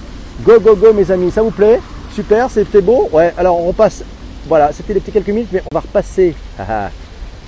Go, 0.44 0.60
go, 0.60 0.76
go 0.76 0.94
mes 0.94 1.10
amis, 1.12 1.32
ça 1.32 1.42
vous 1.42 1.52
plaît? 1.52 1.80
Super, 2.14 2.50
c'était 2.50 2.82
beau? 2.82 3.10
Ouais, 3.12 3.34
alors 3.38 3.64
on 3.64 3.74
passe, 3.74 4.04
voilà, 4.48 4.72
c'était 4.72 4.94
les 4.94 5.00
petits 5.00 5.12
quelques 5.12 5.28
minutes, 5.28 5.50
mais 5.52 5.62
on 5.72 5.76
va 5.76 5.82
repasser. 5.82 6.34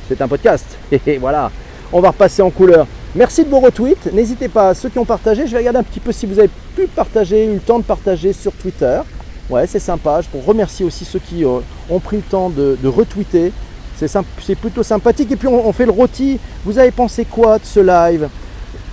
c'est 0.07 0.21
un 0.21 0.27
podcast, 0.27 0.77
voilà, 1.19 1.49
on 1.91 2.01
va 2.01 2.09
repasser 2.09 2.41
en 2.41 2.49
couleur. 2.49 2.85
Merci 3.15 3.43
de 3.43 3.49
vos 3.49 3.59
retweets, 3.59 4.13
n'hésitez 4.13 4.47
pas, 4.47 4.75
ceux 4.75 4.89
qui 4.89 4.99
ont 4.99 5.05
partagé, 5.05 5.47
je 5.47 5.51
vais 5.51 5.59
regarder 5.59 5.79
un 5.79 5.83
petit 5.83 5.99
peu 5.99 6.11
si 6.11 6.27
vous 6.27 6.37
avez 6.37 6.51
pu 6.75 6.85
partager, 6.87 7.45
eu 7.45 7.53
le 7.53 7.59
temps 7.59 7.79
de 7.79 7.83
partager 7.83 8.33
sur 8.33 8.51
Twitter. 8.51 9.01
Ouais, 9.49 9.65
c'est 9.65 9.79
sympa. 9.79 10.21
Je 10.21 10.45
remercie 10.45 10.83
aussi 10.83 11.05
ceux 11.05 11.19
qui 11.19 11.43
euh, 11.43 11.59
ont 11.89 11.99
pris 11.99 12.17
le 12.17 12.23
temps 12.23 12.49
de, 12.49 12.77
retweeter. 12.87 13.51
C'est 13.97 14.55
plutôt 14.55 14.83
sympathique. 14.83 15.31
Et 15.31 15.35
puis 15.35 15.47
on, 15.47 15.73
fait 15.73 15.85
le 15.85 15.91
rôti. 15.91 16.39
Vous 16.63 16.77
avez 16.77 16.91
pensé 16.91 17.25
quoi 17.25 17.57
de 17.57 17.65
ce 17.65 17.79
live? 17.79 18.29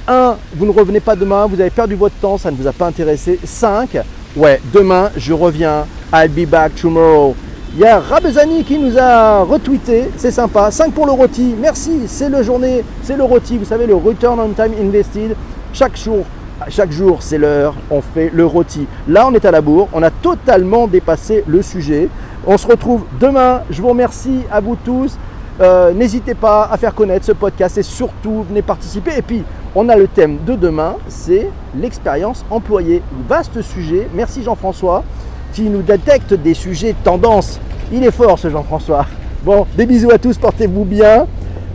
1. 0.08 0.36
Vous 0.54 0.66
ne 0.66 0.70
revenez 0.70 1.00
pas 1.00 1.14
demain, 1.14 1.46
vous 1.46 1.60
avez 1.60 1.70
perdu 1.70 1.94
votre 1.94 2.14
temps, 2.16 2.38
ça 2.38 2.50
ne 2.50 2.56
vous 2.56 2.66
a 2.66 2.72
pas 2.72 2.86
intéressé. 2.86 3.38
5. 3.44 3.98
Ouais, 4.36 4.60
demain 4.72 5.10
je 5.16 5.32
reviens. 5.32 5.86
I'll 6.12 6.28
be 6.28 6.48
back 6.48 6.74
tomorrow. 6.74 7.34
Il 7.74 7.80
y 7.80 7.84
a 7.84 7.98
Rabezani 7.98 8.64
qui 8.64 8.78
nous 8.78 8.96
a 8.98 9.42
retweeté, 9.42 10.08
c'est 10.16 10.30
sympa. 10.30 10.70
5 10.70 10.92
pour 10.92 11.04
le 11.04 11.12
rôti, 11.12 11.54
merci, 11.60 12.02
c'est 12.06 12.30
le 12.30 12.42
journée, 12.42 12.82
c'est 13.02 13.16
le 13.16 13.24
rôti, 13.24 13.58
vous 13.58 13.66
savez, 13.66 13.86
le 13.86 13.94
Return 13.94 14.40
on 14.40 14.48
Time 14.50 14.72
Invested. 14.80 15.36
Chaque 15.74 15.96
jour, 15.98 16.24
chaque 16.68 16.90
jour, 16.90 17.18
c'est 17.20 17.38
l'heure, 17.38 17.74
on 17.90 18.00
fait 18.00 18.30
le 18.32 18.46
rôti. 18.46 18.86
Là, 19.08 19.26
on 19.28 19.34
est 19.34 19.44
à 19.44 19.50
la 19.50 19.60
bourre, 19.60 19.88
on 19.92 20.02
a 20.02 20.10
totalement 20.10 20.86
dépassé 20.86 21.44
le 21.46 21.62
sujet. 21.62 22.08
On 22.46 22.56
se 22.56 22.66
retrouve 22.66 23.04
demain. 23.20 23.62
Je 23.70 23.82
vous 23.82 23.88
remercie 23.88 24.40
à 24.50 24.60
vous 24.60 24.76
tous. 24.76 25.18
Euh, 25.60 25.92
n'hésitez 25.92 26.34
pas 26.34 26.68
à 26.70 26.76
faire 26.76 26.94
connaître 26.94 27.24
ce 27.24 27.32
podcast 27.32 27.78
et 27.78 27.82
surtout 27.82 28.44
venez 28.48 28.62
participer. 28.62 29.12
Et 29.18 29.22
puis, 29.22 29.42
on 29.74 29.88
a 29.88 29.96
le 29.96 30.06
thème 30.06 30.38
de 30.46 30.54
demain, 30.54 30.96
c'est 31.08 31.50
l'expérience 31.78 32.44
employée. 32.50 33.02
Vaste 33.28 33.60
sujet. 33.62 34.08
Merci 34.14 34.42
Jean-François 34.42 35.04
qui 35.52 35.62
nous 35.62 35.82
détecte 35.82 36.34
des 36.34 36.54
sujets 36.54 36.94
tendance. 37.04 37.60
Il 37.92 38.04
est 38.04 38.10
fort 38.10 38.38
ce 38.38 38.48
Jean-François. 38.48 39.06
Bon, 39.44 39.66
des 39.76 39.86
bisous 39.86 40.10
à 40.10 40.18
tous, 40.18 40.38
portez-vous 40.38 40.84
bien. 40.84 41.26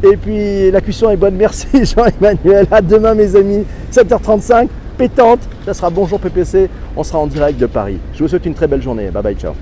Et 0.04 0.18
puis 0.18 0.72
la 0.72 0.82
cuisson 0.82 1.10
est 1.10 1.18
bonne. 1.18 1.36
Merci 1.36 1.68
Jean-Emmanuel. 1.86 2.68
À 2.72 2.82
demain 2.82 3.14
mes 3.14 3.36
amis. 3.36 3.66
7h35, 3.92 4.68
pétante. 4.98 5.40
Ça 5.66 5.74
sera 5.74 5.90
Bonjour 5.90 6.20
PPC. 6.20 6.70
On 6.96 7.04
sera 7.04 7.20
en 7.20 7.28
direct 7.28 7.60
de 7.60 7.68
Paris. 7.68 8.00
Je 8.14 8.24
vous 8.24 8.28
souhaite 8.28 8.46
une 8.46 8.56
très 8.56 8.68
belle 8.68 8.82
journée. 8.82 9.10
Bye 9.12 9.24
bye, 9.24 9.36
ciao. 9.36 9.54